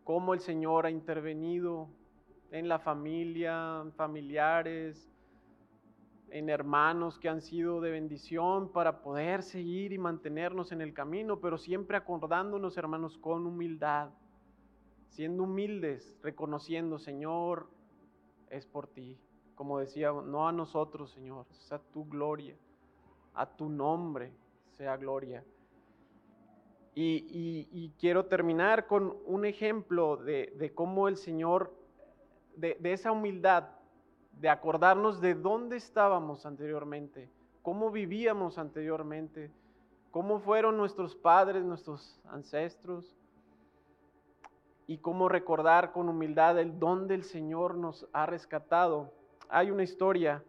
cómo 0.04 0.32
el 0.32 0.40
Señor 0.40 0.86
ha 0.86 0.90
intervenido 0.90 1.90
en 2.50 2.66
la 2.66 2.78
familia, 2.78 3.84
familiares, 3.94 5.06
en 6.30 6.48
hermanos 6.48 7.18
que 7.18 7.28
han 7.28 7.42
sido 7.42 7.82
de 7.82 7.90
bendición 7.90 8.72
para 8.72 9.02
poder 9.02 9.42
seguir 9.42 9.92
y 9.92 9.98
mantenernos 9.98 10.72
en 10.72 10.80
el 10.80 10.94
camino, 10.94 11.40
pero 11.40 11.58
siempre 11.58 11.98
acordándonos, 11.98 12.78
hermanos, 12.78 13.18
con 13.18 13.46
humildad, 13.46 14.08
siendo 15.10 15.42
humildes, 15.42 16.16
reconociendo, 16.22 16.98
Señor, 16.98 17.75
es 18.50 18.66
por 18.66 18.86
ti. 18.86 19.18
Como 19.54 19.78
decía, 19.78 20.12
no 20.12 20.46
a 20.46 20.52
nosotros, 20.52 21.10
Señor, 21.12 21.46
es 21.50 21.72
a 21.72 21.78
tu 21.78 22.04
gloria, 22.06 22.56
a 23.34 23.46
tu 23.46 23.68
nombre 23.68 24.32
sea 24.76 24.96
gloria. 24.96 25.44
Y, 26.98 27.92
quiero 28.00 28.24
terminar 28.24 28.86
con 28.86 29.16
un 29.26 29.44
ejemplo 29.44 30.16
de, 30.16 30.72
cómo 30.74 31.08
el 31.08 31.16
Señor, 31.16 31.74
de, 32.56 32.76
de 32.80 32.92
esa 32.92 33.12
humildad, 33.12 33.68
de 34.40 34.48
acordarnos 34.48 35.20
de 35.20 35.34
dónde 35.34 35.76
estábamos 35.76 36.46
anteriormente, 36.46 37.28
cómo 37.60 37.90
vivíamos 37.90 38.56
anteriormente, 38.56 39.50
cómo 40.10 40.40
fueron 40.40 40.78
nuestros 40.78 41.14
padres, 41.14 41.64
nuestros 41.64 42.18
ancestros, 42.24 43.14
y 44.86 44.98
cómo 44.98 45.28
recordar 45.28 45.92
con 45.92 46.08
humildad 46.08 46.58
el 46.58 46.78
don 46.78 47.08
del 47.08 47.24
Señor 47.24 47.74
nos 47.74 48.06
ha 48.12 48.26
rescatado. 48.26 49.12
Hay 49.48 49.70
una 49.70 49.82
historia 49.82 50.44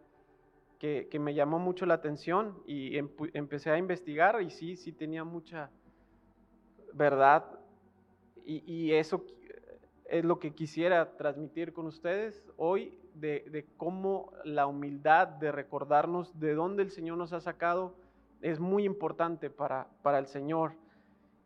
que, 0.78 1.08
me 1.18 1.34
llamó 1.34 1.58
mucho 1.58 1.86
la 1.86 1.94
atención 1.94 2.62
y 2.64 2.96
empecé 2.96 3.70
a 3.70 3.78
investigar 3.78 4.40
y 4.40 4.50
sí, 4.50 4.76
sí 4.76 4.92
tenía 4.92 5.24
mucha 5.24 5.70
verdad 6.92 7.44
y, 8.44 8.92
eso 8.92 9.26
es 10.06 10.24
lo 10.24 10.38
que 10.38 10.54
quisiera 10.54 11.16
transmitir 11.16 11.74
con 11.74 11.86
ustedes 11.86 12.48
hoy 12.56 12.94
de, 13.12 13.66
cómo 13.76 14.32
la 14.44 14.66
humildad 14.66 15.28
de 15.28 15.52
recordarnos 15.52 16.38
de 16.38 16.54
dónde 16.54 16.82
el 16.82 16.90
Señor 16.90 17.18
nos 17.18 17.34
ha 17.34 17.40
sacado 17.40 17.94
es 18.40 18.58
muy 18.58 18.84
importante 18.84 19.50
para, 19.50 19.88
para 20.02 20.18
el 20.18 20.28
Señor. 20.28 20.72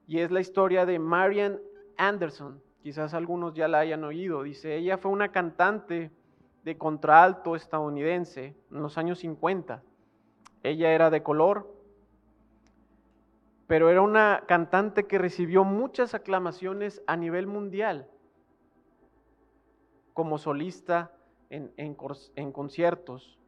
Y 0.07 0.20
es 0.20 0.30
la 0.30 0.40
historia 0.40 0.86
de 0.86 0.99
Marian 0.99 1.59
Anderson 1.97 2.62
quizás 2.83 3.14
algunos 3.14 3.55
ya 3.55 3.68
la 3.68 3.78
hayan 3.78 4.05
oído, 4.05 4.43
dice, 4.43 4.76
ella 4.76 4.99
fue 4.99 5.11
una 5.11 5.30
cantante 5.30 6.11
de 6.64 6.78
contraalto 6.78 7.57
estadounidense 7.57 8.57
en 8.70 8.83
los 8.83 8.99
años 8.99 9.20
50. 9.20 9.83
Ella 10.62 10.93
era 10.93 11.11
de 11.11 11.22
color, 11.22 11.72
pero 13.66 13.89
era 13.89 14.03
una 14.03 14.45
cantante 14.47 15.07
que 15.07 15.18
recibió 15.18 15.64
muchas 15.64 16.14
aclamaciones 16.14 17.03
a 17.07 17.16
nivel 17.16 17.47
mundial 17.47 18.09
como 20.12 20.39
solista 20.39 21.12
en, 21.51 21.72
en 21.76 22.53
conciertos. 22.53 23.39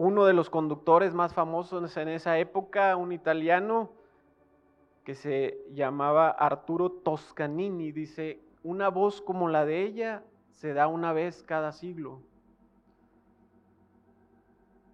Uno 0.00 0.24
de 0.24 0.32
los 0.32 0.48
conductores 0.48 1.12
más 1.12 1.34
famosos 1.34 1.94
en 1.98 2.08
esa 2.08 2.38
época, 2.38 2.96
un 2.96 3.12
italiano 3.12 3.90
que 5.04 5.14
se 5.14 5.58
llamaba 5.74 6.30
Arturo 6.30 6.90
Toscanini, 6.90 7.92
dice, 7.92 8.40
una 8.62 8.88
voz 8.88 9.20
como 9.20 9.50
la 9.50 9.66
de 9.66 9.82
ella 9.82 10.24
se 10.52 10.72
da 10.72 10.86
una 10.86 11.12
vez 11.12 11.42
cada 11.42 11.72
siglo. 11.72 12.22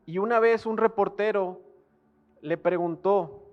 Y 0.06 0.18
una 0.18 0.40
vez 0.40 0.66
un 0.66 0.76
reportero 0.76 1.60
le 2.40 2.56
preguntó 2.56 3.44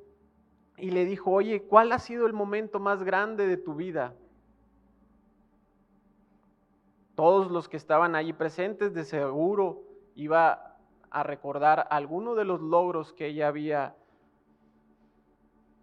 y 0.75 0.89
le 0.89 1.05
dijo, 1.05 1.29
oye, 1.29 1.61
¿cuál 1.61 1.91
ha 1.91 1.99
sido 1.99 2.25
el 2.25 2.33
momento 2.33 2.79
más 2.79 3.03
grande 3.03 3.45
de 3.45 3.57
tu 3.57 3.75
vida? 3.75 4.15
Todos 7.13 7.51
los 7.51 7.69
que 7.69 7.77
estaban 7.77 8.15
allí 8.15 8.33
presentes 8.33 8.95
de 8.95 9.03
seguro 9.03 9.83
iba 10.15 10.72
a 11.13 11.23
recordar 11.23 11.87
algunos 11.91 12.35
de 12.35 12.43
los 12.43 12.59
logros 12.59 13.13
que 13.13 13.27
ella 13.27 13.47
había 13.47 13.95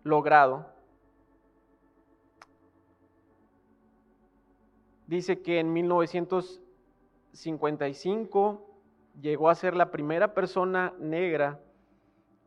logrado. 0.02 0.66
Dice 5.06 5.40
que 5.40 5.60
en 5.60 5.72
1955 5.72 8.66
llegó 9.20 9.48
a 9.48 9.54
ser 9.54 9.76
la 9.76 9.92
primera 9.92 10.34
persona 10.34 10.92
negra 10.98 11.60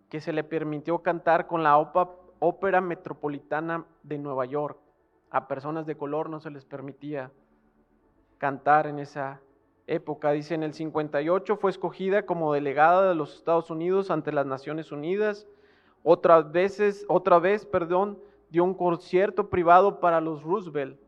que 0.10 0.20
se 0.20 0.34
le 0.34 0.44
permitió 0.44 1.00
cantar 1.00 1.48
con 1.48 1.64
la 1.64 1.78
Ópera 1.78 2.82
Metropolitana 2.82 3.86
de 4.04 4.18
Nueva 4.18 4.46
York. 4.46 4.78
A 5.30 5.48
personas 5.48 5.86
de 5.86 5.96
color 5.96 6.30
no 6.30 6.42
se 6.42 6.52
les 6.52 6.66
permitía 6.66 7.32
cantar 8.38 8.88
en 8.88 9.00
esa 9.00 9.40
época. 9.88 10.32
Dice, 10.32 10.56
en 10.56 10.64
el 10.64 10.74
58 10.74 11.58
fue 11.58 11.72
escogida 11.72 12.26
como 12.26 12.54
delegada 12.54 13.10
de 13.10 13.16
los 13.16 13.36
Estados 13.36 13.70
Unidos 13.70 14.12
ante 14.12 14.32
las 14.32 14.46
Naciones 14.46 14.92
Unidas. 14.92 15.48
Otras 16.04 16.52
veces, 16.52 17.06
otra 17.08 17.40
vez, 17.40 17.66
perdón, 17.66 18.20
dio 18.50 18.64
un 18.64 18.74
concierto 18.74 19.50
privado 19.50 20.00
para 20.00 20.22
los 20.22 20.44
Roosevelt 20.44 21.00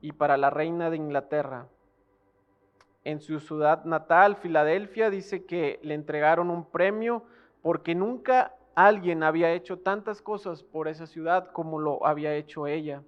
y 0.00 0.12
para 0.12 0.36
la 0.36 0.50
reina 0.50 0.90
de 0.90 0.96
Inglaterra. 0.96 1.68
En 3.04 3.20
su 3.20 3.38
ciudad 3.40 3.84
natal, 3.84 4.36
Filadelfia, 4.36 5.10
dice 5.10 5.44
que 5.44 5.78
le 5.82 5.94
entregaron 5.94 6.50
un 6.50 6.64
premio 6.64 7.24
porque 7.62 7.94
nunca 7.94 8.54
alguien 8.74 9.22
había 9.22 9.52
hecho 9.52 9.78
tantas 9.78 10.20
cosas 10.20 10.62
por 10.62 10.88
esa 10.88 11.06
ciudad 11.06 11.50
como 11.52 11.78
lo 11.78 12.06
había 12.06 12.34
hecho 12.34 12.66
ella. 12.66 13.02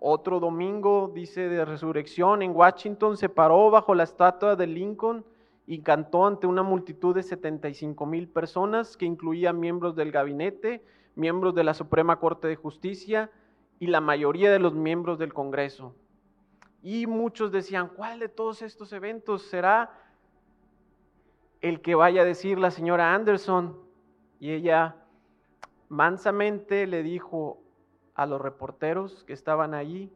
Otro 0.00 0.38
domingo, 0.38 1.10
dice, 1.12 1.48
de 1.48 1.64
resurrección 1.64 2.42
en 2.42 2.54
Washington, 2.54 3.16
se 3.16 3.28
paró 3.28 3.70
bajo 3.70 3.94
la 3.94 4.04
estatua 4.04 4.54
de 4.54 4.66
Lincoln 4.66 5.24
y 5.66 5.80
cantó 5.80 6.26
ante 6.26 6.46
una 6.46 6.62
multitud 6.62 7.14
de 7.14 7.22
75 7.22 8.06
mil 8.06 8.28
personas 8.28 8.96
que 8.96 9.06
incluía 9.06 9.52
miembros 9.52 9.96
del 9.96 10.12
gabinete, 10.12 10.84
miembros 11.16 11.54
de 11.54 11.64
la 11.64 11.74
Suprema 11.74 12.20
Corte 12.20 12.46
de 12.46 12.56
Justicia 12.56 13.30
y 13.80 13.88
la 13.88 14.00
mayoría 14.00 14.52
de 14.52 14.60
los 14.60 14.74
miembros 14.74 15.18
del 15.18 15.34
Congreso. 15.34 15.94
Y 16.82 17.06
muchos 17.06 17.50
decían, 17.50 17.88
¿cuál 17.88 18.20
de 18.20 18.28
todos 18.28 18.62
estos 18.62 18.92
eventos 18.92 19.42
será 19.42 19.90
el 21.60 21.80
que 21.80 21.96
vaya 21.96 22.22
a 22.22 22.24
decir 22.24 22.58
la 22.58 22.70
señora 22.70 23.14
Anderson? 23.14 23.76
Y 24.38 24.52
ella 24.52 24.96
mansamente 25.88 26.86
le 26.86 27.02
dijo, 27.02 27.60
a 28.18 28.26
los 28.26 28.40
reporteros 28.40 29.22
que 29.24 29.32
estaban 29.32 29.74
allí. 29.74 30.12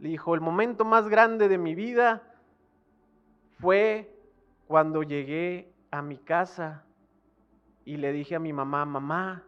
Le 0.00 0.08
dijo, 0.08 0.34
el 0.34 0.40
momento 0.40 0.84
más 0.84 1.08
grande 1.08 1.48
de 1.48 1.58
mi 1.58 1.76
vida 1.76 2.20
fue 3.60 4.12
cuando 4.66 5.04
llegué 5.04 5.72
a 5.92 6.02
mi 6.02 6.18
casa 6.18 6.84
y 7.84 7.98
le 7.98 8.12
dije 8.12 8.34
a 8.34 8.40
mi 8.40 8.52
mamá, 8.52 8.84
mamá, 8.84 9.44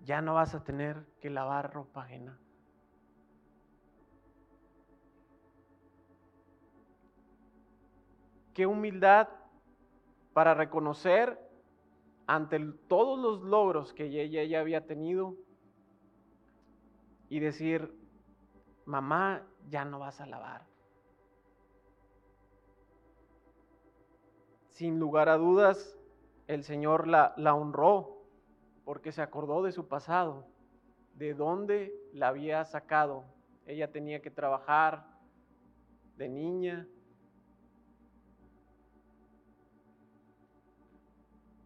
ya 0.00 0.20
no 0.20 0.34
vas 0.34 0.56
a 0.56 0.64
tener 0.64 1.06
que 1.20 1.30
lavar 1.30 1.72
ropa 1.72 2.02
ajena. 2.02 2.36
Qué 8.52 8.66
humildad 8.66 9.28
para 10.32 10.54
reconocer 10.54 11.38
ante 12.26 12.58
todos 12.88 13.16
los 13.16 13.42
logros 13.42 13.94
que 13.94 14.06
ella 14.06 14.42
ya 14.42 14.58
había 14.58 14.86
tenido, 14.86 15.36
y 17.30 17.40
decir, 17.40 17.98
mamá, 18.84 19.46
ya 19.70 19.86
no 19.86 19.98
vas 19.98 20.20
a 20.20 20.26
lavar. 20.26 20.66
Sin 24.68 25.00
lugar 25.00 25.30
a 25.30 25.38
dudas, 25.38 25.96
el 26.46 26.62
Señor 26.64 27.06
la, 27.06 27.32
la 27.38 27.54
honró 27.54 28.18
porque 28.84 29.12
se 29.12 29.22
acordó 29.22 29.62
de 29.62 29.72
su 29.72 29.88
pasado, 29.88 30.46
de 31.14 31.32
dónde 31.32 31.94
la 32.12 32.28
había 32.28 32.62
sacado. 32.66 33.24
Ella 33.64 33.90
tenía 33.90 34.20
que 34.20 34.30
trabajar 34.30 35.06
de 36.16 36.28
niña. 36.28 36.86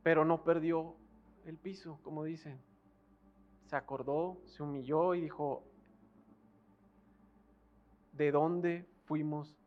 pero 0.05 0.27
no 0.27 0.45
perdió 0.45 0.95
el 1.47 1.57
piso, 1.57 1.99
como 2.03 2.23
dicen. 2.25 2.61
Se 3.75 3.79
acordó, 3.79 4.41
se 4.45 4.63
humilló 4.63 5.17
y 5.17 5.23
dijo, 5.23 5.65
¿de 8.13 8.31
dónde 8.31 8.87
fuimos 9.03 9.59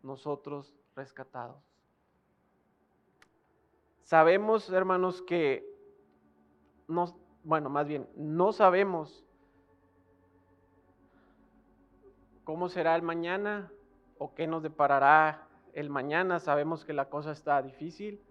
nosotros 0.00 0.72
rescatados? 0.94 1.60
Sabemos, 4.02 4.70
hermanos, 4.70 5.22
que 5.22 5.68
no, 6.86 7.18
bueno, 7.42 7.68
más 7.68 7.88
bien, 7.88 8.08
no 8.14 8.52
sabemos 8.52 9.26
cómo 12.44 12.68
será 12.68 12.94
el 12.94 13.02
mañana 13.02 13.72
o 14.18 14.36
qué 14.36 14.46
nos 14.46 14.62
deparará 14.62 15.48
el 15.72 15.90
mañana. 15.90 16.38
Sabemos 16.38 16.84
que 16.84 16.92
la 16.92 17.08
cosa 17.08 17.32
está 17.32 17.60
difícil, 17.60 18.22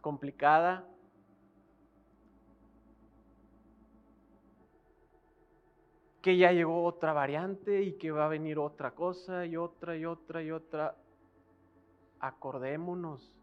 complicada. 0.00 0.88
Que 6.22 6.36
ya 6.36 6.52
llegó 6.52 6.84
otra 6.84 7.12
variante 7.12 7.82
y 7.82 7.94
que 7.94 8.12
va 8.12 8.26
a 8.26 8.28
venir 8.28 8.58
otra 8.60 8.92
cosa 8.92 9.44
y 9.44 9.56
otra 9.56 9.96
y 9.96 10.06
otra 10.06 10.42
y 10.42 10.52
otra. 10.52 10.96
Acordémonos 12.20 13.36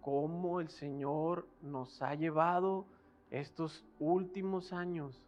cómo 0.00 0.60
el 0.60 0.68
Señor 0.68 1.46
nos 1.62 2.02
ha 2.02 2.16
llevado 2.16 2.86
estos 3.30 3.86
últimos 4.00 4.72
años, 4.72 5.22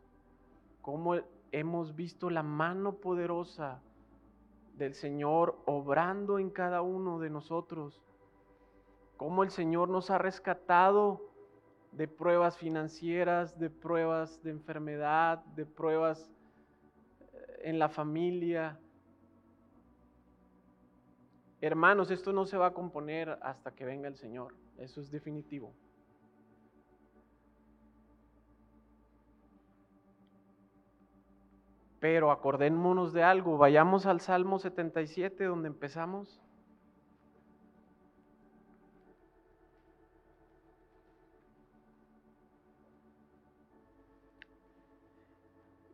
cómo 0.83 1.15
hemos 1.53 1.95
visto 1.95 2.31
la 2.31 2.43
mano 2.43 2.97
poderosa 2.97 3.81
del 4.77 4.95
Señor 4.95 5.57
obrando 5.67 6.41
en 6.41 6.51
cada 6.51 6.83
uno 6.83 7.21
de 7.21 7.31
nosotros, 7.31 8.03
cómo 9.17 9.45
el 9.45 9.51
Señor 9.51 9.89
nos 9.89 10.11
ha 10.11 10.19
rescatado 10.19 11.23
de 11.93 12.09
pruebas 12.09 12.59
financieras, 12.59 13.59
de 13.59 13.71
pruebas 13.71 14.43
de 14.43 14.51
enfermedad, 14.51 15.45
de 15.55 15.65
pruebas 15.65 16.31
en 17.63 17.79
la 17.79 17.89
familia. 17.89 18.79
Hermanos, 21.61 22.11
esto 22.11 22.33
no 22.33 22.47
se 22.47 22.57
va 22.57 22.67
a 22.67 22.75
componer 22.75 23.39
hasta 23.43 23.75
que 23.75 23.85
venga 23.85 24.09
el 24.09 24.17
Señor, 24.17 24.55
eso 24.79 25.01
es 25.01 25.11
definitivo. 25.11 25.73
Pero 31.99 32.31
acordémonos 32.31 33.13
de 33.13 33.23
algo, 33.23 33.57
vayamos 33.57 34.07
al 34.07 34.21
Salmo 34.21 34.59
77 34.59 35.45
donde 35.45 35.69
empezamos. 35.69 36.41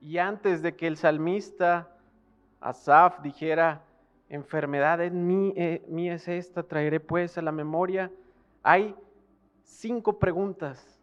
Y 0.03 0.19
antes 0.19 0.63
de 0.63 0.75
que 0.75 0.89
el 0.89 0.97
salmista 0.97 1.89
Asaf 2.61 3.23
dijera, 3.23 3.85
enfermedad 4.29 5.01
en 5.01 5.27
mí, 5.27 5.53
eh, 5.57 5.85
mí 5.89 6.11
es 6.11 6.27
esta, 6.27 6.63
traeré 6.63 6.99
pues 7.01 7.39
a 7.39 7.43
la 7.43 7.53
memoria, 7.53 8.11
hay 8.63 8.97
cinco 9.63 10.19
preguntas 10.19 11.01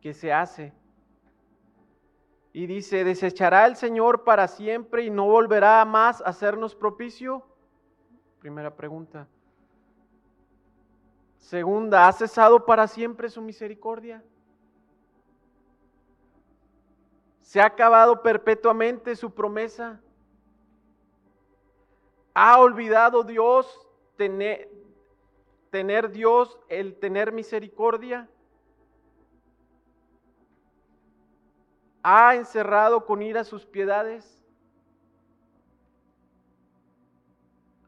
que 0.00 0.12
se 0.12 0.32
hace 0.32 0.72
y 2.52 2.66
dice, 2.66 3.04
¿desechará 3.04 3.66
el 3.66 3.76
Señor 3.76 4.24
para 4.24 4.48
siempre 4.48 5.04
y 5.04 5.10
no 5.10 5.26
volverá 5.26 5.84
más 5.84 6.20
a 6.22 6.30
hacernos 6.30 6.74
propicio? 6.74 7.44
Primera 8.40 8.74
pregunta. 8.74 9.28
Segunda, 11.36 12.08
¿ha 12.08 12.12
cesado 12.12 12.64
para 12.64 12.88
siempre 12.88 13.28
su 13.28 13.40
misericordia? 13.42 14.24
¿Se 17.56 17.62
ha 17.62 17.64
acabado 17.68 18.20
perpetuamente 18.20 19.16
su 19.16 19.30
promesa? 19.30 19.98
¿Ha 22.34 22.60
olvidado 22.60 23.22
Dios 23.22 23.66
tener, 24.18 24.68
Dios 26.12 26.60
el 26.68 26.98
tener 26.98 27.32
misericordia? 27.32 28.28
ha 32.02 32.34
encerrado 32.34 33.06
con 33.06 33.22
ira 33.22 33.42
sus 33.42 33.64
piedades. 33.64 34.44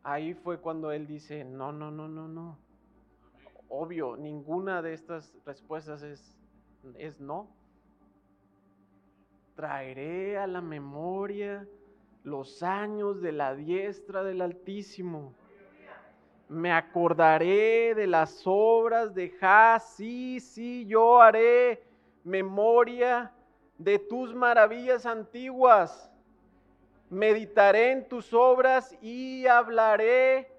Ahí 0.02 0.32
fue 0.32 0.62
cuando 0.62 0.92
él 0.92 1.06
dice, 1.06 1.44
no, 1.44 1.72
no, 1.72 1.90
no, 1.90 2.08
no, 2.08 2.26
no. 2.26 2.58
Obvio, 3.68 4.16
ninguna 4.16 4.80
de 4.80 4.94
estas 4.94 5.36
respuestas 5.44 6.02
es, 6.02 6.34
es 6.96 7.20
no. 7.20 7.57
Traeré 9.59 10.38
a 10.38 10.46
la 10.46 10.61
memoria 10.61 11.66
los 12.22 12.62
años 12.62 13.20
de 13.20 13.32
la 13.32 13.56
diestra 13.56 14.22
del 14.22 14.40
Altísimo. 14.40 15.34
Me 16.48 16.70
acordaré 16.70 17.92
de 17.96 18.06
las 18.06 18.42
obras 18.44 19.12
de 19.12 19.30
Ja, 19.30 19.80
sí, 19.80 20.38
sí, 20.38 20.86
yo 20.86 21.20
haré 21.20 21.82
memoria 22.22 23.32
de 23.78 23.98
tus 23.98 24.32
maravillas 24.32 25.04
antiguas. 25.04 26.09
Meditaré 27.11 27.90
en 27.90 28.09
tus 28.09 28.32
obras 28.32 28.96
y 29.02 29.44
hablaré 29.48 30.52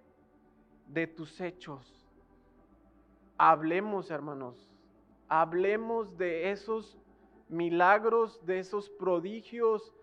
de 0.88 1.08
tus 1.08 1.40
hechos. 1.40 2.06
Hablemos, 3.38 4.12
hermanos, 4.12 4.70
hablemos 5.30 6.18
de 6.18 6.52
esos 6.52 6.98
milagros, 7.50 8.46
de 8.46 8.60
esos 8.60 8.90
prodigios, 8.90 9.94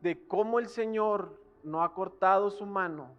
de 0.00 0.26
cómo 0.26 0.58
el 0.58 0.68
Señor 0.68 1.40
no 1.62 1.82
ha 1.82 1.94
cortado 1.94 2.50
su 2.50 2.66
mano 2.66 3.10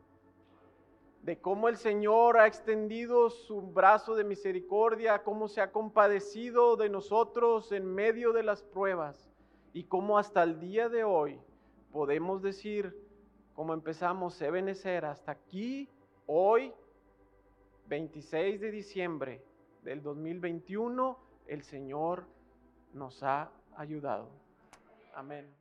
de 1.28 1.38
cómo 1.42 1.68
el 1.68 1.76
Señor 1.76 2.38
ha 2.38 2.48
extendido 2.48 3.30
su 3.30 3.62
brazo 3.62 4.16
de 4.16 4.24
misericordia, 4.24 5.24
cómo 5.24 5.50
se 5.50 5.60
ha 5.60 5.74
compadecido 5.74 6.78
de 6.78 6.88
nosotros 6.88 7.74
en 7.74 7.86
medio 7.86 8.32
de 8.32 8.44
las 8.44 8.64
pruebas 8.64 9.30
y 9.74 9.84
cómo 9.84 10.18
hasta 10.18 10.42
el 10.42 10.58
día 10.62 10.88
de 10.88 11.04
hoy 11.04 11.38
podemos 11.92 12.42
decir, 12.42 12.96
como 13.54 13.74
empezamos, 13.74 14.42
Ebenezer, 14.42 15.04
hasta 15.04 15.34
aquí, 15.34 15.90
hoy, 16.28 16.72
26 17.88 18.62
de 18.62 18.72
diciembre 18.72 19.44
del 19.84 20.02
2021, 20.02 21.20
el 21.48 21.62
Señor 21.62 22.26
nos 22.98 23.22
ha 23.24 23.50
ayudado. 23.76 24.30
Amén. 25.14 25.57